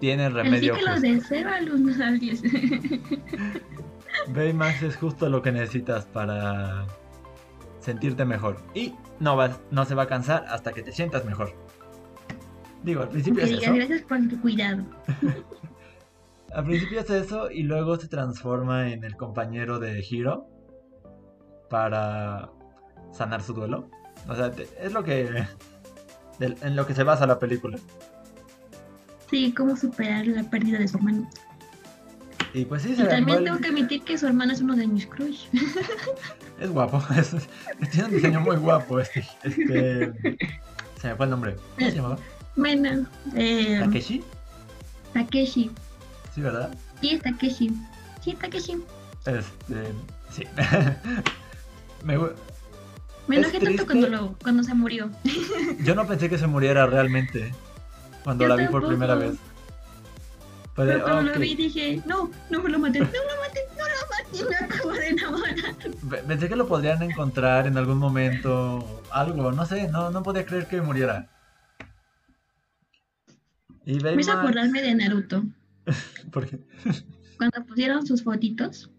[0.00, 0.74] tiene Así remedio.
[0.74, 2.42] que los de cero alumnos al 10.
[4.34, 6.86] Baymax es justo lo que necesitas para
[7.80, 8.56] sentirte mejor.
[8.74, 11.52] Y no, vas, no se va a cansar hasta que te sientas mejor.
[12.82, 13.74] Digo, al principio Que es eso.
[13.74, 14.82] gracias por tu cuidado.
[16.54, 20.48] Al principio es eso y luego se transforma en el compañero de Hiro
[21.68, 22.50] para
[23.12, 23.88] sanar su duelo.
[24.28, 25.44] O sea, es lo que
[26.40, 27.78] en lo que se basa la película.
[29.30, 31.28] Sí, cómo superar la pérdida de su hermano.
[32.52, 34.74] Y pues sí, Y se también muere- tengo que admitir que su hermano es uno
[34.74, 35.44] de mis crush.
[36.60, 37.00] es guapo.
[37.16, 37.36] es-
[37.92, 40.12] tiene un diseño muy guapo este, este
[41.00, 41.56] se me fue el nombre.
[41.78, 42.18] ¿Cómo se llamaba?
[42.56, 44.24] Bueno, eh, Takeshi.
[45.14, 45.70] Takeshi.
[46.34, 46.70] Sí, ¿verdad?
[47.00, 47.72] Sí, es Takeshi.
[48.22, 48.84] Sí, Takeshi.
[49.26, 49.92] Este,
[50.30, 50.44] sí.
[52.04, 55.10] Me Me Es enojé tanto cuando, lo, cuando se murió.
[55.84, 57.52] Yo no pensé que se muriera realmente
[58.24, 59.34] cuando Yo la vi por primera vez.
[60.76, 61.34] Pero cuando "Ok".
[61.36, 64.48] lo vi dije, no, no me lo maté, no me lo maté, no lo maté,
[64.48, 65.74] me acabo de enamorar.
[66.08, 70.46] Pe- Pensé que lo podrían encontrar en algún momento, algo, no sé, no, no podía
[70.46, 71.28] creer que muriera.
[73.84, 75.42] Y Me hizo acordarme de Naruto.
[76.32, 76.60] porque
[77.36, 78.90] Cuando pusieron sus fotitos,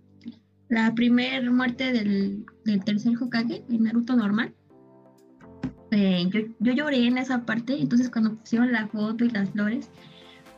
[0.70, 4.54] la primer muerte del, del tercer Hokage, el Naruto normal.
[5.92, 9.90] eh, yo, yo lloré en esa parte, entonces cuando pusieron la foto y las flores,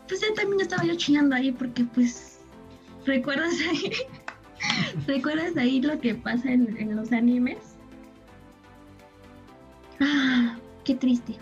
[0.08, 2.42] pues yo también estaba yo chillando ahí porque pues
[3.06, 3.92] recuerdas ahí,
[5.08, 7.58] recuerdas ahí lo que pasa en, en los animes.
[10.00, 11.38] Ah, qué triste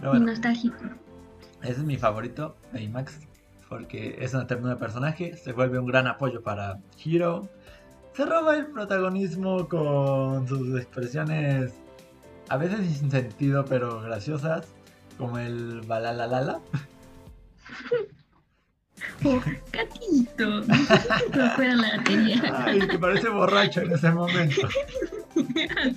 [0.00, 0.76] pero y bueno, nostálgico.
[1.62, 3.20] Ese es mi favorito, Baymax,
[3.68, 7.48] porque es una ternura de personaje, se vuelve un gran apoyo para Hiro,
[8.14, 11.72] se roba el protagonismo con sus expresiones
[12.48, 14.66] a veces sin sentido pero graciosas,
[15.18, 16.60] como el balalalala.
[19.24, 19.40] Oh,
[19.72, 20.62] gatito.
[21.56, 22.64] Fuera la batería.
[22.64, 24.68] Ay, que parece borracho en ese momento.
[25.34, 25.96] Es.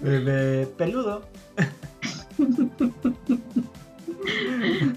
[0.00, 1.26] Bebé peludo.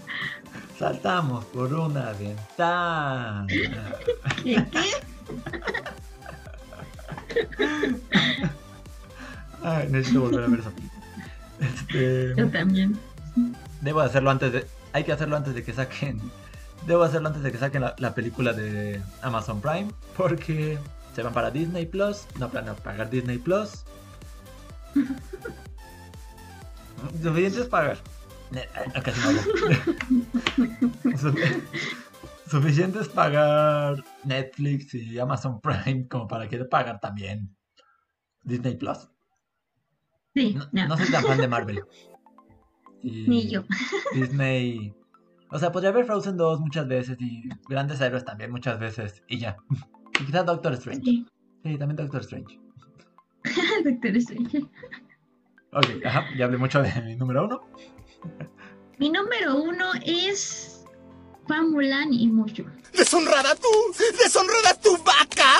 [0.79, 3.45] Saltamos por una ventana.
[3.47, 4.63] ¿Qué?
[4.71, 4.91] qué?
[9.63, 11.01] Ay, necesito volver a ver esa película.
[11.59, 12.97] Este, Yo también.
[13.81, 14.67] debo hacerlo antes de.
[14.93, 16.21] Hay que hacerlo antes de que saquen.
[16.85, 19.91] Debo hacerlo antes de que saquen la, la película de Amazon Prime.
[20.15, 20.77] Porque
[21.15, 23.83] se van para Disney Plus, no planeo pagar Disney Plus.
[27.21, 27.97] Suficiente es pagar.
[31.17, 31.35] Su-
[32.49, 37.55] Suficiente es pagar Netflix y Amazon Prime como para querer pagar también
[38.43, 39.09] Disney Plus.
[40.33, 40.87] Sí, No, no.
[40.87, 41.81] no soy tan fan de Marvel.
[43.03, 43.63] Y Ni yo.
[44.15, 44.91] Disney.
[45.51, 49.37] O sea, podría ver Frozen 2 muchas veces y Grandes Héroes también muchas veces y
[49.37, 49.55] ya.
[50.19, 51.03] Y quizás Doctor Strange.
[51.03, 51.25] Sí.
[51.63, 52.59] Sí, también Doctor Strange.
[53.85, 54.59] Doctor Strange.
[55.73, 57.61] Ok, ajá, ya hablé mucho de mi número uno.
[58.97, 60.83] Mi número uno es
[61.47, 62.65] Fan Mulan y Mushu.
[62.93, 63.67] ¡Deshonrada tú!
[64.23, 65.53] ¡Deshonrada tu vaca!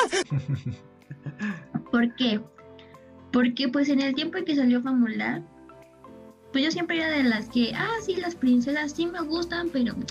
[1.92, 2.42] ¿Por qué?
[3.32, 5.48] Porque pues en el tiempo en que salió Fan Mulan,
[6.52, 9.94] pues yo siempre era de las que, ah, sí, las princesas sí me gustan, pero
[9.94, 10.06] son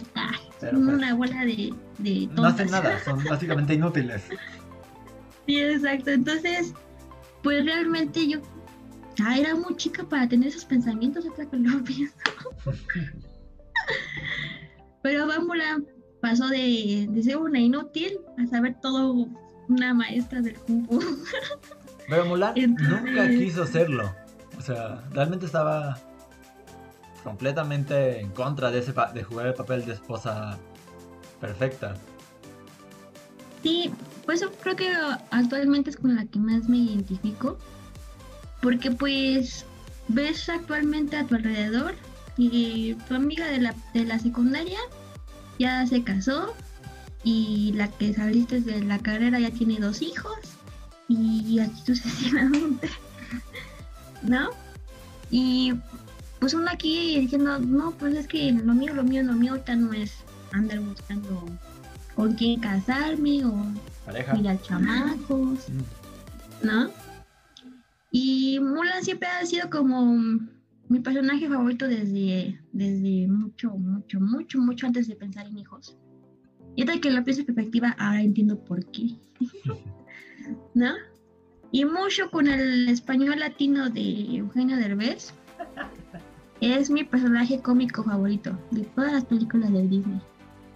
[0.61, 4.22] pues, una bola de, de No hacen nada, son básicamente inútiles.
[5.46, 6.11] Sí, exacto.
[6.11, 6.74] Entonces,
[7.42, 8.40] pues realmente yo
[9.25, 12.14] ah, era muy chica para tener esos pensamientos, hasta que lo pienso.
[15.03, 15.81] Pero Bámbula
[16.21, 19.29] pasó de, de ser una inútil a saber todo
[19.69, 21.01] una maestra del Kung Fu.
[22.09, 24.14] Pero Mulan Entonces- nunca quiso serlo.
[24.59, 25.99] O sea, realmente estaba
[27.23, 30.59] completamente en contra de ese pa- de jugar el papel de esposa
[31.41, 31.95] perfecta.
[33.62, 33.91] Sí,
[34.25, 34.93] pues yo creo que
[35.31, 37.59] actualmente es con la que más me identifico.
[38.67, 39.64] Porque pues
[40.09, 41.95] ves actualmente a tu alrededor
[42.37, 44.81] y tu amiga de la, de la secundaria
[45.61, 46.53] ya se casó
[47.23, 50.35] y la que saliste de la carrera ya tiene dos hijos
[51.09, 52.91] y así sucesivamente,
[54.23, 54.51] ¿no?
[55.31, 55.75] Y
[56.41, 59.77] pues uno aquí diciendo, no, pues es que lo mío, lo mío, lo mío ahorita
[59.77, 60.12] no es
[60.51, 61.45] andar buscando
[62.17, 63.64] con quién casarme o
[64.05, 64.33] Pareja.
[64.33, 66.67] cuidar chamacos, Mm.
[66.67, 66.91] ¿no?
[68.19, 70.17] Y Mulan siempre ha sido como
[70.89, 75.99] mi personaje favorito desde, desde mucho, mucho, mucho, mucho antes de pensar en hijos.
[76.77, 79.19] Y ahorita que lo pienso en perspectiva, ahora entiendo por qué.
[80.75, 80.95] ¿No?
[81.73, 85.35] Y mucho con el español latino de Eugenio Derbez.
[86.62, 90.23] Es mi personaje cómico favorito de todas las películas de Disney.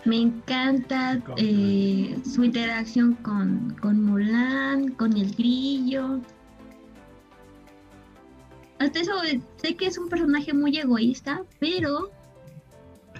[0.05, 6.21] Me encanta eh, su interacción con, con Mulan, con el grillo.
[8.81, 12.11] Hasta eso eh, sé que es un personaje muy egoísta, pero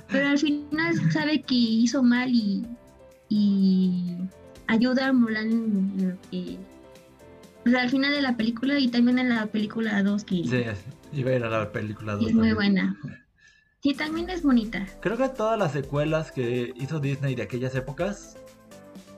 [0.09, 2.67] pero al final sabe que hizo mal y,
[3.29, 4.17] y
[4.67, 6.59] ayuda a Mulan en lo que
[7.63, 10.65] pues al final de la película y también en la película 2 que Sí,
[11.13, 12.55] iba a ir a la película 2 es muy también.
[12.57, 12.97] buena.
[13.83, 14.87] Sí, también es bonita.
[15.01, 18.37] Creo que todas las secuelas que hizo Disney de aquellas épocas,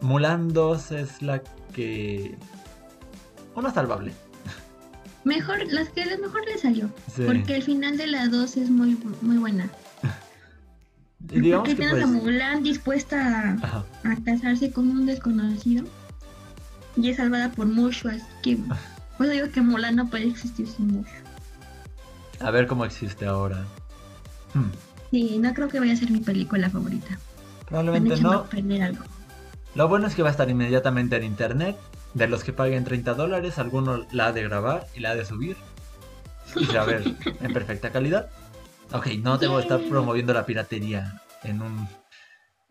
[0.01, 1.40] Mulan 2 es la
[1.72, 2.36] que...
[3.55, 4.12] Una salvable.
[5.25, 6.91] Mejor, las que lo mejor le salió.
[7.14, 7.23] Sí.
[7.25, 9.70] Porque el final de la 2 es muy, muy buena.
[11.20, 12.05] Digamos porque que tienes pues...
[12.05, 15.85] a Mulan dispuesta a, casarse con un desconocido
[16.97, 18.59] y es salvada por Mushu, así que
[19.18, 21.11] pues digo que Mulan no puede existir sin Mushu.
[22.41, 23.64] A ver cómo existe ahora.
[24.53, 24.70] Hmm,
[25.12, 27.18] Sí, no creo que vaya a ser mi película favorita.
[27.68, 28.47] Probablemente no.
[28.83, 29.05] algo.
[29.75, 31.77] Lo bueno es que va a estar inmediatamente en internet.
[32.15, 35.25] De los que paguen 30 dólares, alguno la ha de grabar y la ha de
[35.25, 35.57] subir.
[36.57, 37.03] Y se va a ver
[37.41, 38.31] en perfecta calidad.
[38.93, 41.89] Ok, no debo estar promoviendo la piratería en un,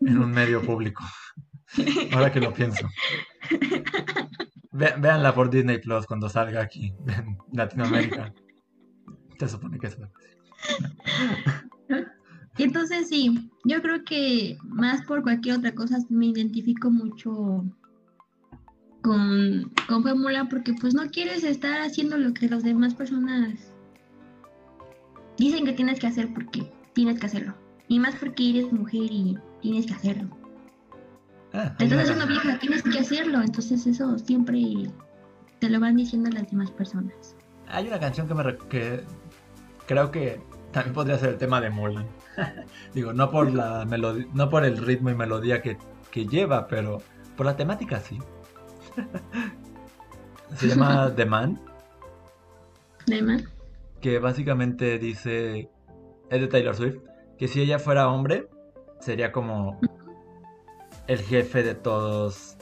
[0.00, 1.02] en un medio público.
[2.12, 2.88] Ahora que lo pienso.
[4.70, 8.32] Ve- véanla por Disney Plus cuando salga aquí en Latinoamérica.
[9.38, 9.96] Se supone que es
[12.58, 17.64] entonces sí, yo creo que más por cualquier otra cosa me identifico mucho
[19.02, 23.74] con, con Fórmula porque pues no quieres estar haciendo lo que las demás personas
[25.38, 27.54] dicen que tienes que hacer porque tienes que hacerlo.
[27.88, 30.28] Y más porque eres mujer y tienes que hacerlo.
[31.52, 33.42] Ah, Te estás una- haciendo vieja, tienes que hacerlo.
[33.42, 34.62] Entonces eso siempre
[35.58, 37.36] te lo van diciendo las demás personas.
[37.68, 39.02] Hay una canción que me re- que
[39.86, 40.40] creo que
[40.72, 42.06] también podría ser el tema de Mulan.
[42.94, 45.76] Digo, no por la melodía, no por el ritmo y melodía que,
[46.10, 47.02] que lleva, pero
[47.36, 48.18] por la temática sí.
[50.56, 51.60] Se llama The Man,
[53.06, 53.42] Además,
[54.00, 55.70] que básicamente dice
[56.30, 56.98] es de Taylor Swift,
[57.38, 58.48] que si ella fuera hombre
[59.00, 59.80] sería como
[61.06, 62.56] el jefe de todos.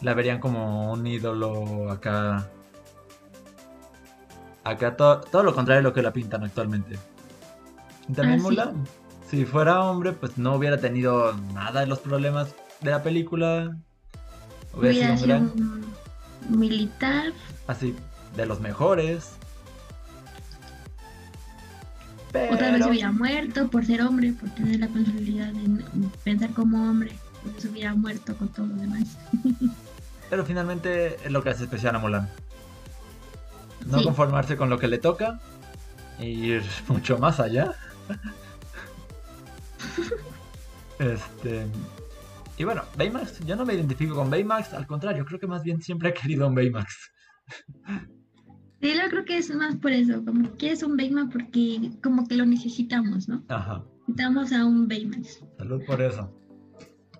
[0.00, 2.48] La verían como un ídolo acá.
[4.64, 6.98] Acá to- todo lo contrario de lo que la pintan actualmente.
[8.08, 8.42] Y también Ah, sí.
[8.42, 8.84] Mulan.
[9.28, 13.76] Si fuera hombre, pues no hubiera tenido nada de los problemas de la película.
[14.74, 15.52] Hubiera sido un sido gran,
[16.50, 17.32] un, militar.
[17.66, 17.94] Así,
[18.36, 19.32] de los mejores.
[22.28, 25.78] Otra vez hubiera muerto por ser hombre, por tener la posibilidad de
[26.24, 27.12] pensar como hombre.
[27.58, 29.04] Se hubiera muerto con todo lo demás.
[30.30, 32.28] Pero finalmente es lo que hace especial a Mulan.
[33.86, 34.04] No Sí.
[34.04, 35.40] conformarse con lo que le toca
[36.18, 37.74] e ir mucho más allá.
[40.98, 41.66] este.
[42.62, 45.82] Y bueno, Baymax, yo no me identifico con Baymax, al contrario, creo que más bien
[45.82, 47.10] siempre he querido un Baymax.
[48.80, 52.28] Sí, yo creo que es más por eso, como que es un Baymax porque como
[52.28, 53.42] que lo necesitamos, ¿no?
[53.48, 55.44] Ajá, Necesitamos a un Baymax.
[55.58, 56.32] salud por eso.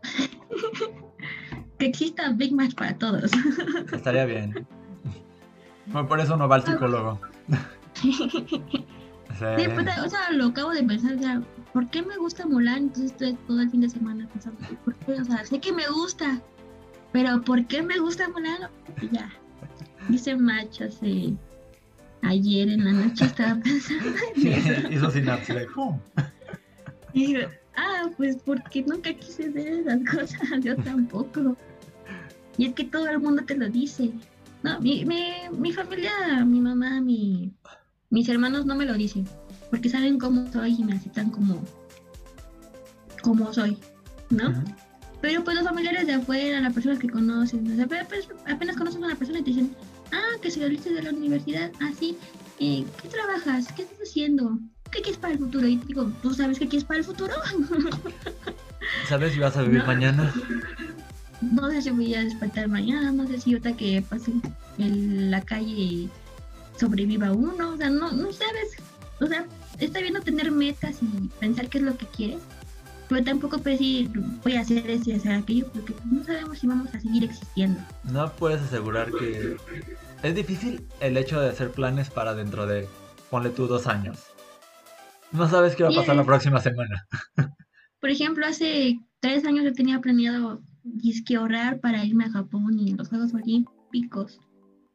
[1.80, 3.32] Que exista Baymax para todos.
[3.92, 4.64] Estaría bien.
[5.86, 7.20] Bueno, por eso no va al psicólogo.
[7.94, 9.64] Sí, Sí.
[9.74, 11.42] pues, o sea, lo acabo de pensar, o sea,
[11.72, 12.84] ¿por qué me gusta Mulan?
[12.84, 15.12] Entonces estoy todo el fin de semana pensando, ¿por qué?
[15.12, 16.40] O sea, sé que me gusta,
[17.12, 18.70] pero ¿por qué me gusta Mulan?
[19.00, 19.30] Y ya,
[20.08, 21.34] hice match hace
[22.22, 24.88] ayer en la noche estaba pensando en eso.
[24.90, 25.54] Hizo sinapsis.
[25.54, 25.98] like, ¡pum!
[27.12, 31.56] Y dije, ah, pues porque nunca quise hacer esas cosas, yo tampoco.
[32.56, 34.12] Y es que todo el mundo te lo dice.
[34.62, 37.52] No, mi, mi, mi familia, mi mamá, mi,
[38.10, 39.26] mis hermanos no me lo dicen,
[39.72, 41.64] porque saben cómo soy y me aceptan como,
[43.22, 43.78] como soy,
[44.28, 44.52] ¿no?
[45.22, 48.76] Pero pues los familiares de afuera, las personas que conocen, o sea, pero, pues, apenas
[48.76, 49.74] conoces a una persona y te dicen,
[50.12, 52.18] ah, que saliste de la universidad, ah, sí,
[52.60, 53.72] eh, ¿qué trabajas?
[53.72, 54.58] ¿Qué estás haciendo?
[54.90, 55.66] ¿Qué quieres para el futuro?
[55.66, 57.32] Y digo, ¿tú sabes qué quieres para el futuro?
[59.08, 59.86] ¿Sabes si vas a vivir No.
[59.86, 60.34] mañana?
[61.40, 64.32] no sé si voy a despertar mañana, no sé si ahorita que pase
[64.76, 66.10] en la calle
[66.78, 68.76] sobreviva uno, o sea, no, no sabes,
[69.22, 69.46] o sea,
[69.78, 72.42] está bien no tener metas y pensar qué es lo que quieres,
[73.08, 74.10] pero tampoco puedes decir,
[74.42, 77.80] voy a hacer esto y hacer aquello, porque no sabemos si vamos a seguir existiendo.
[78.04, 79.56] No puedes asegurar que...
[80.22, 82.88] Es difícil el hecho de hacer planes para dentro de,
[83.30, 84.18] ponle tú, dos años.
[85.32, 87.06] No sabes qué va a pasar la próxima semana.
[88.00, 92.94] Por ejemplo, hace tres años yo tenía planeado disque ahorrar para irme a Japón y
[92.94, 94.40] los Juegos Olímpicos,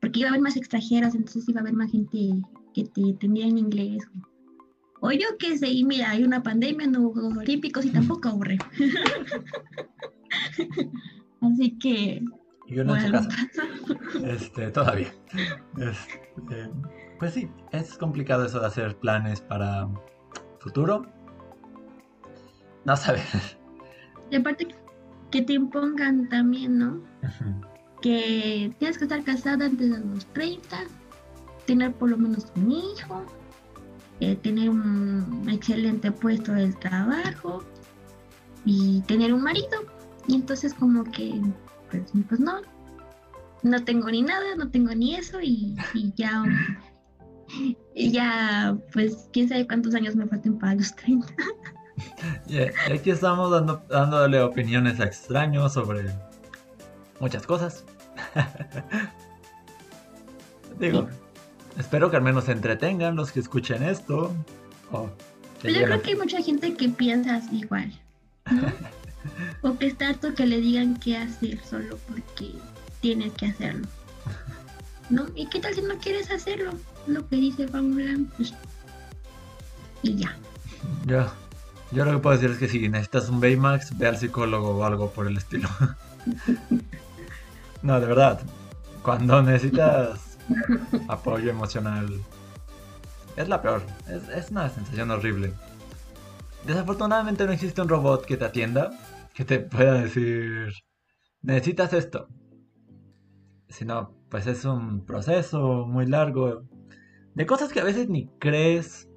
[0.02, 2.32] porque iba a haber más extranjeros, entonces iba a haber más gente
[2.78, 4.08] que te entendiera en inglés.
[5.02, 8.30] O yo qué sé, y mira, hay una pandemia, no hubo Juegos Olímpicos y tampoco
[8.30, 8.58] ahorré.
[11.42, 12.24] Así que,
[12.68, 13.64] Y uno en su bueno, casa.
[14.26, 15.14] Este, todavía.
[15.78, 16.72] Este,
[17.20, 19.88] pues sí, es complicado eso de hacer planes para
[20.60, 21.06] futuro.
[22.86, 23.58] No sabes.
[24.32, 24.68] y aparte
[25.32, 27.02] que te impongan también, ¿no?
[28.02, 30.84] que tienes que estar casada antes de los 30,
[31.68, 33.24] tener por lo menos un hijo,
[34.20, 37.64] eh, tener un excelente puesto de trabajo
[38.66, 39.84] y tener un marido.
[40.28, 41.40] Y entonces como que,
[41.92, 42.62] pues, pues no,
[43.62, 46.44] no tengo ni nada, no tengo ni eso y, y ya,
[47.94, 51.28] y ya, pues quién sabe cuántos años me falten para los 30.
[52.48, 56.06] Y y aquí estamos dando, dándole opiniones a extraños sobre
[57.20, 57.84] muchas cosas.
[60.80, 61.08] Digo,
[61.78, 64.34] espero que al menos se entretengan los que escuchen esto.
[64.92, 65.10] Pero
[65.62, 67.92] yo lleguen- creo que hay mucha gente que piensa igual,
[68.52, 68.72] ¿no?
[69.70, 72.54] o que está harto que le digan qué hacer solo porque
[73.02, 73.88] tienes que hacerlo.
[75.10, 75.26] ¿No?
[75.36, 76.72] ¿Y qué tal si no quieres hacerlo?
[77.08, 78.54] Lo que dice Juan Mulan, pues.
[80.04, 80.38] Y ya.
[81.06, 81.26] Yo,
[81.92, 84.84] yo lo que puedo decir es que si necesitas un Baymax, ve al psicólogo o
[84.84, 85.70] algo por el estilo.
[87.82, 88.42] no, de verdad.
[89.02, 90.27] Cuando necesitas
[91.08, 92.22] apoyo emocional,
[93.36, 93.82] es la peor.
[94.08, 95.54] Es, es una sensación horrible.
[96.66, 98.92] Desafortunadamente no existe un robot que te atienda,
[99.34, 100.74] que te pueda decir,
[101.42, 102.28] necesitas esto.
[103.70, 106.64] Sino, pues es un proceso muy largo
[107.36, 109.08] de cosas que a veces ni crees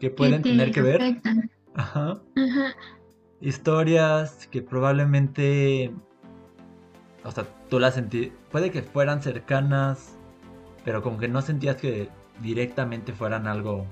[0.00, 1.20] que pueden te tener que ver.
[1.74, 2.22] Ajá.
[2.36, 2.74] Ajá.
[3.40, 5.92] Historias que probablemente.
[7.24, 8.32] O sea, tú las sentí.
[8.50, 10.17] Puede que fueran cercanas.
[10.84, 12.08] Pero como que no sentías que
[12.40, 13.86] directamente fueran algo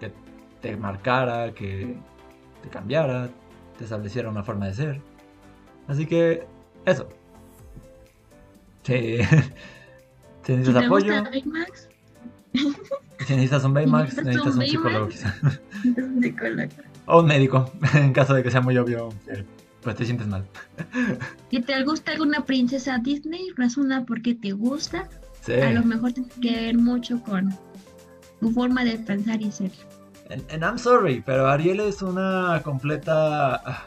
[0.00, 0.12] que
[0.60, 1.96] te marcara, que
[2.62, 3.28] te cambiara,
[3.76, 5.00] te estableciera una forma de ser.
[5.86, 6.46] Así que,
[6.84, 7.08] eso.
[8.82, 9.18] Sí.
[9.18, 9.26] Si
[10.48, 11.88] Si necesitas te apoyo, gusta Baymax,
[13.26, 15.14] si necesitas un Baymax, necesitas necesitas un un psicólogo Baymax.
[15.14, 16.00] quizá.
[16.02, 16.68] un psicólogo.
[17.04, 19.10] O un médico, en caso de que sea muy obvio,
[19.82, 20.46] pues te sientes mal.
[21.50, 25.08] Si te gusta alguna princesa Disney, razona por qué te gusta.
[25.44, 25.52] Sí.
[25.54, 27.56] A lo mejor tiene que ver mucho con
[28.40, 29.70] tu forma de pensar y ser.
[30.30, 33.54] And, and I'm sorry, pero Ariel es una completa.
[33.64, 33.84] ah,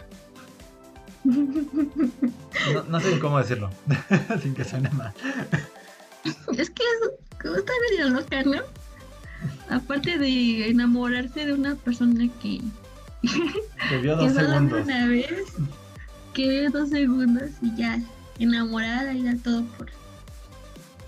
[1.24, 3.70] No, no sé cómo decirlo,
[4.42, 5.14] sin que suene mal.
[6.58, 8.62] Es que es, está medio loca, ¿no?
[9.70, 12.62] Aparte de enamorarse de una persona que,
[13.90, 14.84] Te vio que dos segundos.
[14.84, 15.54] una vez,
[16.34, 18.00] que ve dos segundos y ya,
[18.40, 19.90] enamorada y da todo por...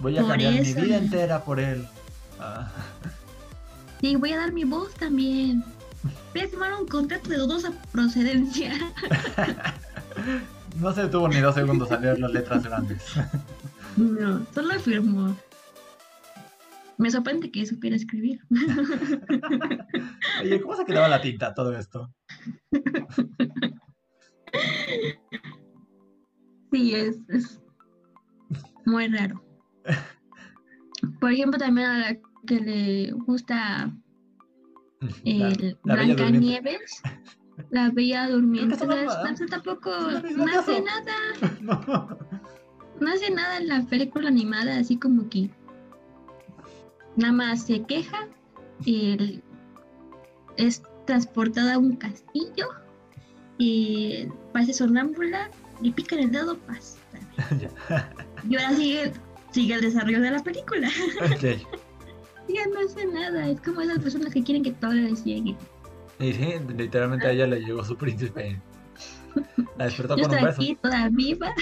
[0.04, 0.80] Voy a por cambiar eso.
[0.80, 1.88] mi vida entera por él.
[2.40, 2.70] Ah,
[4.02, 5.64] Sí, voy a dar mi voz también.
[6.34, 8.74] Voy a firmar un contrato de dudosa procedencia.
[10.82, 13.02] no se detuvo ni dos segundos a leer las letras grandes.
[13.96, 15.38] No, solo firmó.
[16.98, 18.42] Me sorprende que supiera escribir.
[20.42, 22.12] Oye, ¿cómo se quedaba la tinta todo esto?
[26.72, 27.62] Sí, es, es
[28.84, 29.44] muy raro.
[31.20, 32.18] Por ejemplo, también a la
[32.48, 33.92] que le gusta
[35.00, 36.80] La- el la Bella Durmiente.
[37.70, 38.26] La Bella.
[39.06, 39.92] Esparza tampoco
[40.36, 41.14] no hace nada,
[41.62, 42.18] No.
[43.00, 45.50] no hace nada en la película animada, así como que
[47.16, 48.28] nada más se queja
[48.86, 49.42] y
[50.58, 52.70] es transportada a un castillo
[53.58, 55.50] y parece sonámbula,
[55.82, 56.98] le pican el dedo, pasa.
[58.50, 59.14] Y ahora sigue,
[59.54, 60.90] sigue el desarrollo de la película.
[61.22, 61.62] Ok.
[62.50, 65.56] Ya no hace nada, es como esas personas que quieren que todo les llegue.
[66.20, 66.46] Y sí,
[66.78, 68.60] literalmente a ella le llegó su príncipe.
[69.78, 70.62] La despertó Yo con un beso.
[70.62, 71.54] aquí toda viva,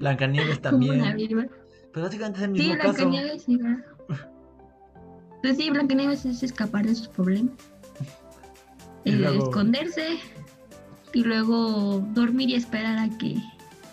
[0.00, 1.16] Blancanieves una también.
[1.16, 1.46] viva.
[1.92, 2.92] Pero básicamente es el Sí, mismo caso.
[2.94, 3.56] Blancanieves, sí.
[3.58, 3.86] ¿verdad?
[5.40, 7.54] Pues sí, Blancanieves es escapar de sus problemas.
[9.04, 10.18] Y Eh, luego- Esconderse
[11.12, 13.36] y luego dormir y esperar a que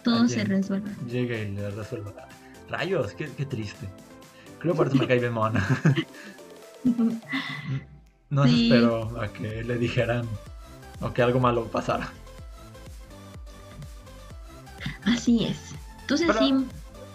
[0.03, 0.89] todo se resuelva.
[1.07, 2.11] Llega y le resuelve.
[2.69, 3.87] Rayos, qué, qué triste.
[4.59, 5.65] Creo por eso me cae bien Moana.
[8.29, 8.71] No se Sí.
[8.71, 10.27] esperó a que le dijeran
[11.01, 12.09] o que algo malo pasara.
[15.03, 15.57] Así es.
[16.01, 16.65] Entonces Pero- sí,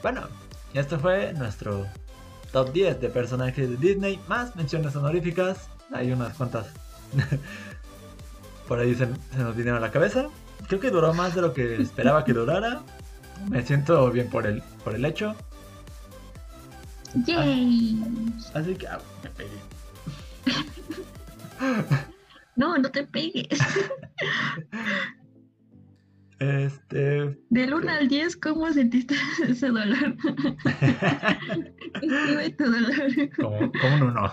[0.02, 0.22] Bueno,
[0.74, 1.86] esto fue nuestro
[2.52, 5.68] top 10 de personajes de Disney, más menciones honoríficas.
[5.92, 6.66] Hay unas cuantas
[8.68, 10.26] por ahí se, se nos vinieron a la cabeza.
[10.66, 12.82] Creo que duró más de lo que esperaba que durara.
[13.50, 15.34] Me siento bien por el, por el hecho.
[17.26, 17.98] yay.
[18.54, 19.50] Así que ah, me pegué.
[22.56, 23.48] No, no te pegues.
[26.40, 27.38] Este.
[27.48, 29.14] Del 1 al 10, ¿cómo sentiste
[29.48, 30.16] ese dolor?
[32.02, 33.30] Escribe tu dolor.
[33.36, 34.32] como, como un uno.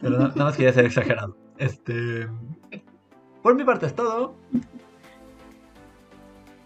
[0.00, 1.36] Pero na- nada más quería ser exagerado.
[1.58, 2.28] Este.
[3.42, 4.36] Por mi parte es todo.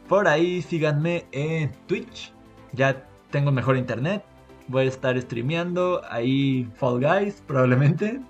[0.08, 2.32] Por ahí síganme en Twitch.
[2.72, 4.24] Ya tengo mejor internet.
[4.68, 8.20] Voy a estar streameando ahí Fall Guys probablemente.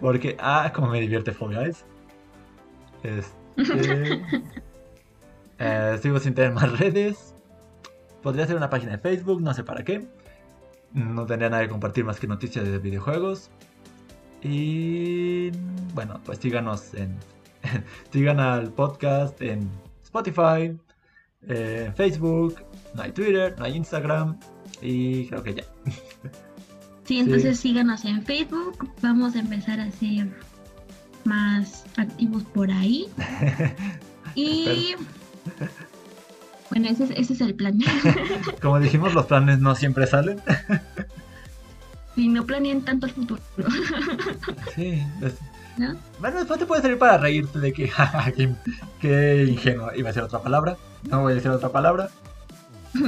[0.00, 1.84] Porque, ah, como me divierte Fall Guys.
[3.02, 3.32] Este.
[5.58, 7.34] eh, sigo sin tener más redes.
[8.22, 10.06] Podría ser una página de Facebook, no sé para qué.
[10.92, 13.50] No tendría nada que compartir más que noticias de videojuegos.
[14.42, 15.50] Y
[15.94, 17.16] bueno, pues síganos en.
[18.12, 19.70] sigan al podcast en
[20.12, 20.76] Spotify,
[21.48, 22.62] eh, Facebook.
[22.94, 24.38] No hay Twitter, no hay Instagram.
[24.82, 25.64] Y creo que ya.
[27.04, 28.88] Sí, entonces síganos en Facebook.
[29.02, 30.28] Vamos a empezar a ser
[31.24, 33.08] más activos por ahí.
[34.34, 34.94] Y
[36.70, 37.78] bueno, ese es, ese es el plan.
[38.62, 40.40] Como dijimos, los planes no siempre salen.
[42.16, 43.42] y no planeen tanto el futuro,
[44.74, 45.02] Sí,
[45.78, 45.96] ¿no?
[46.20, 48.54] Bueno, después te puede servir para reírte de que, jaja, qué,
[49.00, 49.92] qué ingenuo.
[49.94, 50.76] Iba a decir otra palabra.
[51.08, 52.10] No voy a decir otra palabra.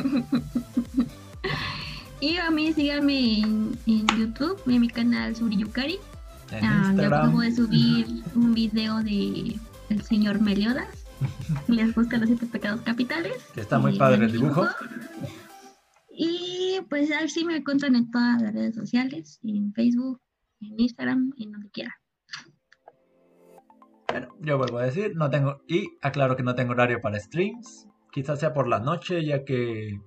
[2.24, 5.98] Y a mí síganme en, en YouTube, en mi canal Suriyukari.
[6.62, 9.58] Ah, yo acabo de subir un video de
[9.90, 10.88] el señor Meliodas.
[11.68, 13.34] Les buscan los siete pecados capitales.
[13.52, 14.66] Que está muy padre el dibujo.
[16.16, 20.18] Y pues así me encuentran en todas las redes sociales, en Facebook,
[20.60, 21.94] en Instagram, en donde quiera.
[24.14, 27.88] Bueno, yo vuelvo a decir, no tengo, y aclaro que no tengo horario para streams.
[28.12, 30.00] Quizás sea por la noche, ya que,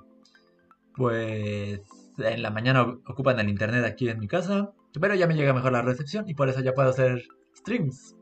[0.96, 1.82] pues,
[2.18, 4.72] en la mañana ocupan el internet aquí en mi casa.
[4.98, 7.22] Pero ya me llega mejor la recepción y por eso ya puedo hacer
[7.54, 8.16] streams.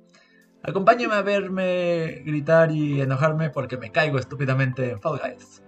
[0.64, 5.62] Acompáñame a verme gritar y enojarme porque me caigo estúpidamente en Fall Guys.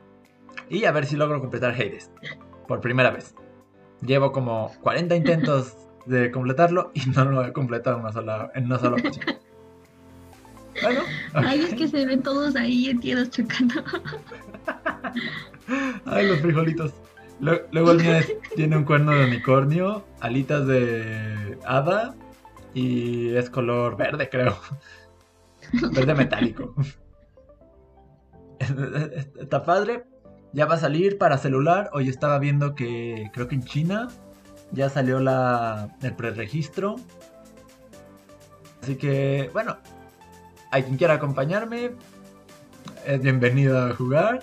[0.68, 2.10] Y a ver si logro completar Hades.
[2.68, 3.36] Por primera vez.
[4.02, 5.78] Llevo como 40 intentos
[6.08, 9.47] de completarlo y no lo he completado en una sola, en una sola ocasión.
[10.82, 11.02] Bueno,
[11.34, 13.76] Ay, es que se ven todos ahí entierros chocando.
[16.06, 16.94] Ay, los frijolitos.
[17.40, 18.14] Lu- Luego el mío
[18.56, 22.16] tiene un cuerno de unicornio, alitas de hada
[22.74, 24.58] y es color verde, creo.
[25.94, 26.74] Verde metálico.
[29.40, 30.06] está padre.
[30.54, 31.90] Ya va a salir para celular.
[31.94, 34.08] Hoy estaba viendo que creo que en China
[34.72, 36.96] ya salió la, el preregistro.
[38.82, 39.78] Así que, bueno,
[40.72, 41.92] hay quien quiera acompañarme.
[43.06, 44.42] Es bienvenido a jugar.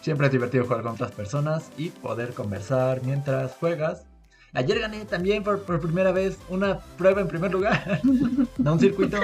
[0.00, 4.04] Siempre es divertido jugar con otras personas y poder conversar mientras juegas.
[4.52, 8.00] Ayer gané también por, primera vez una prueba en primer lugar.
[8.58, 9.18] no un circuito.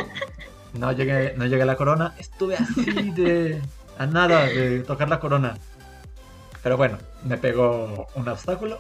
[0.75, 2.15] No llegué, no llegué a la corona.
[2.19, 3.61] Estuve así de.
[3.99, 5.57] a nada de tocar la corona.
[6.63, 8.79] Pero bueno, me pegó un obstáculo.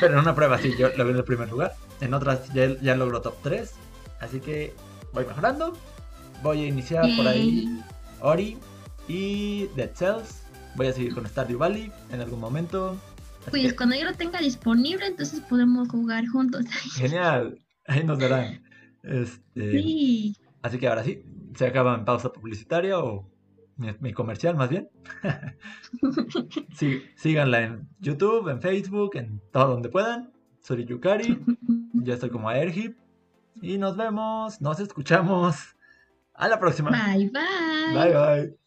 [0.00, 1.74] Pero en una prueba sí, yo logré el primer lugar.
[2.00, 3.74] En otras ya, ya logro top 3.
[4.20, 4.74] Así que
[5.14, 5.72] voy mejorando.
[6.42, 7.80] Voy a iniciar por ahí
[8.20, 8.58] Ori
[9.08, 10.42] y Dead Cells.
[10.76, 12.98] Voy a seguir con Stardew Valley en algún momento.
[13.48, 16.66] pues cuando yo lo tenga disponible, entonces podemos jugar juntos.
[16.96, 18.62] Genial, ahí nos darán.
[19.02, 19.72] Este...
[19.72, 20.36] Sí.
[20.62, 21.22] Así que ahora sí,
[21.54, 23.30] se acaba en pausa publicitaria o
[23.76, 24.88] mi, comercial más bien.
[26.74, 30.32] sí, síganla en YouTube, en Facebook, en todo donde puedan.
[30.62, 31.38] Soy Yukari,
[31.92, 32.96] ya estoy como Airhip.
[33.60, 35.56] Y nos vemos, nos escuchamos.
[36.34, 36.90] A la próxima.
[36.90, 37.94] Bye bye.
[37.94, 38.63] Bye bye.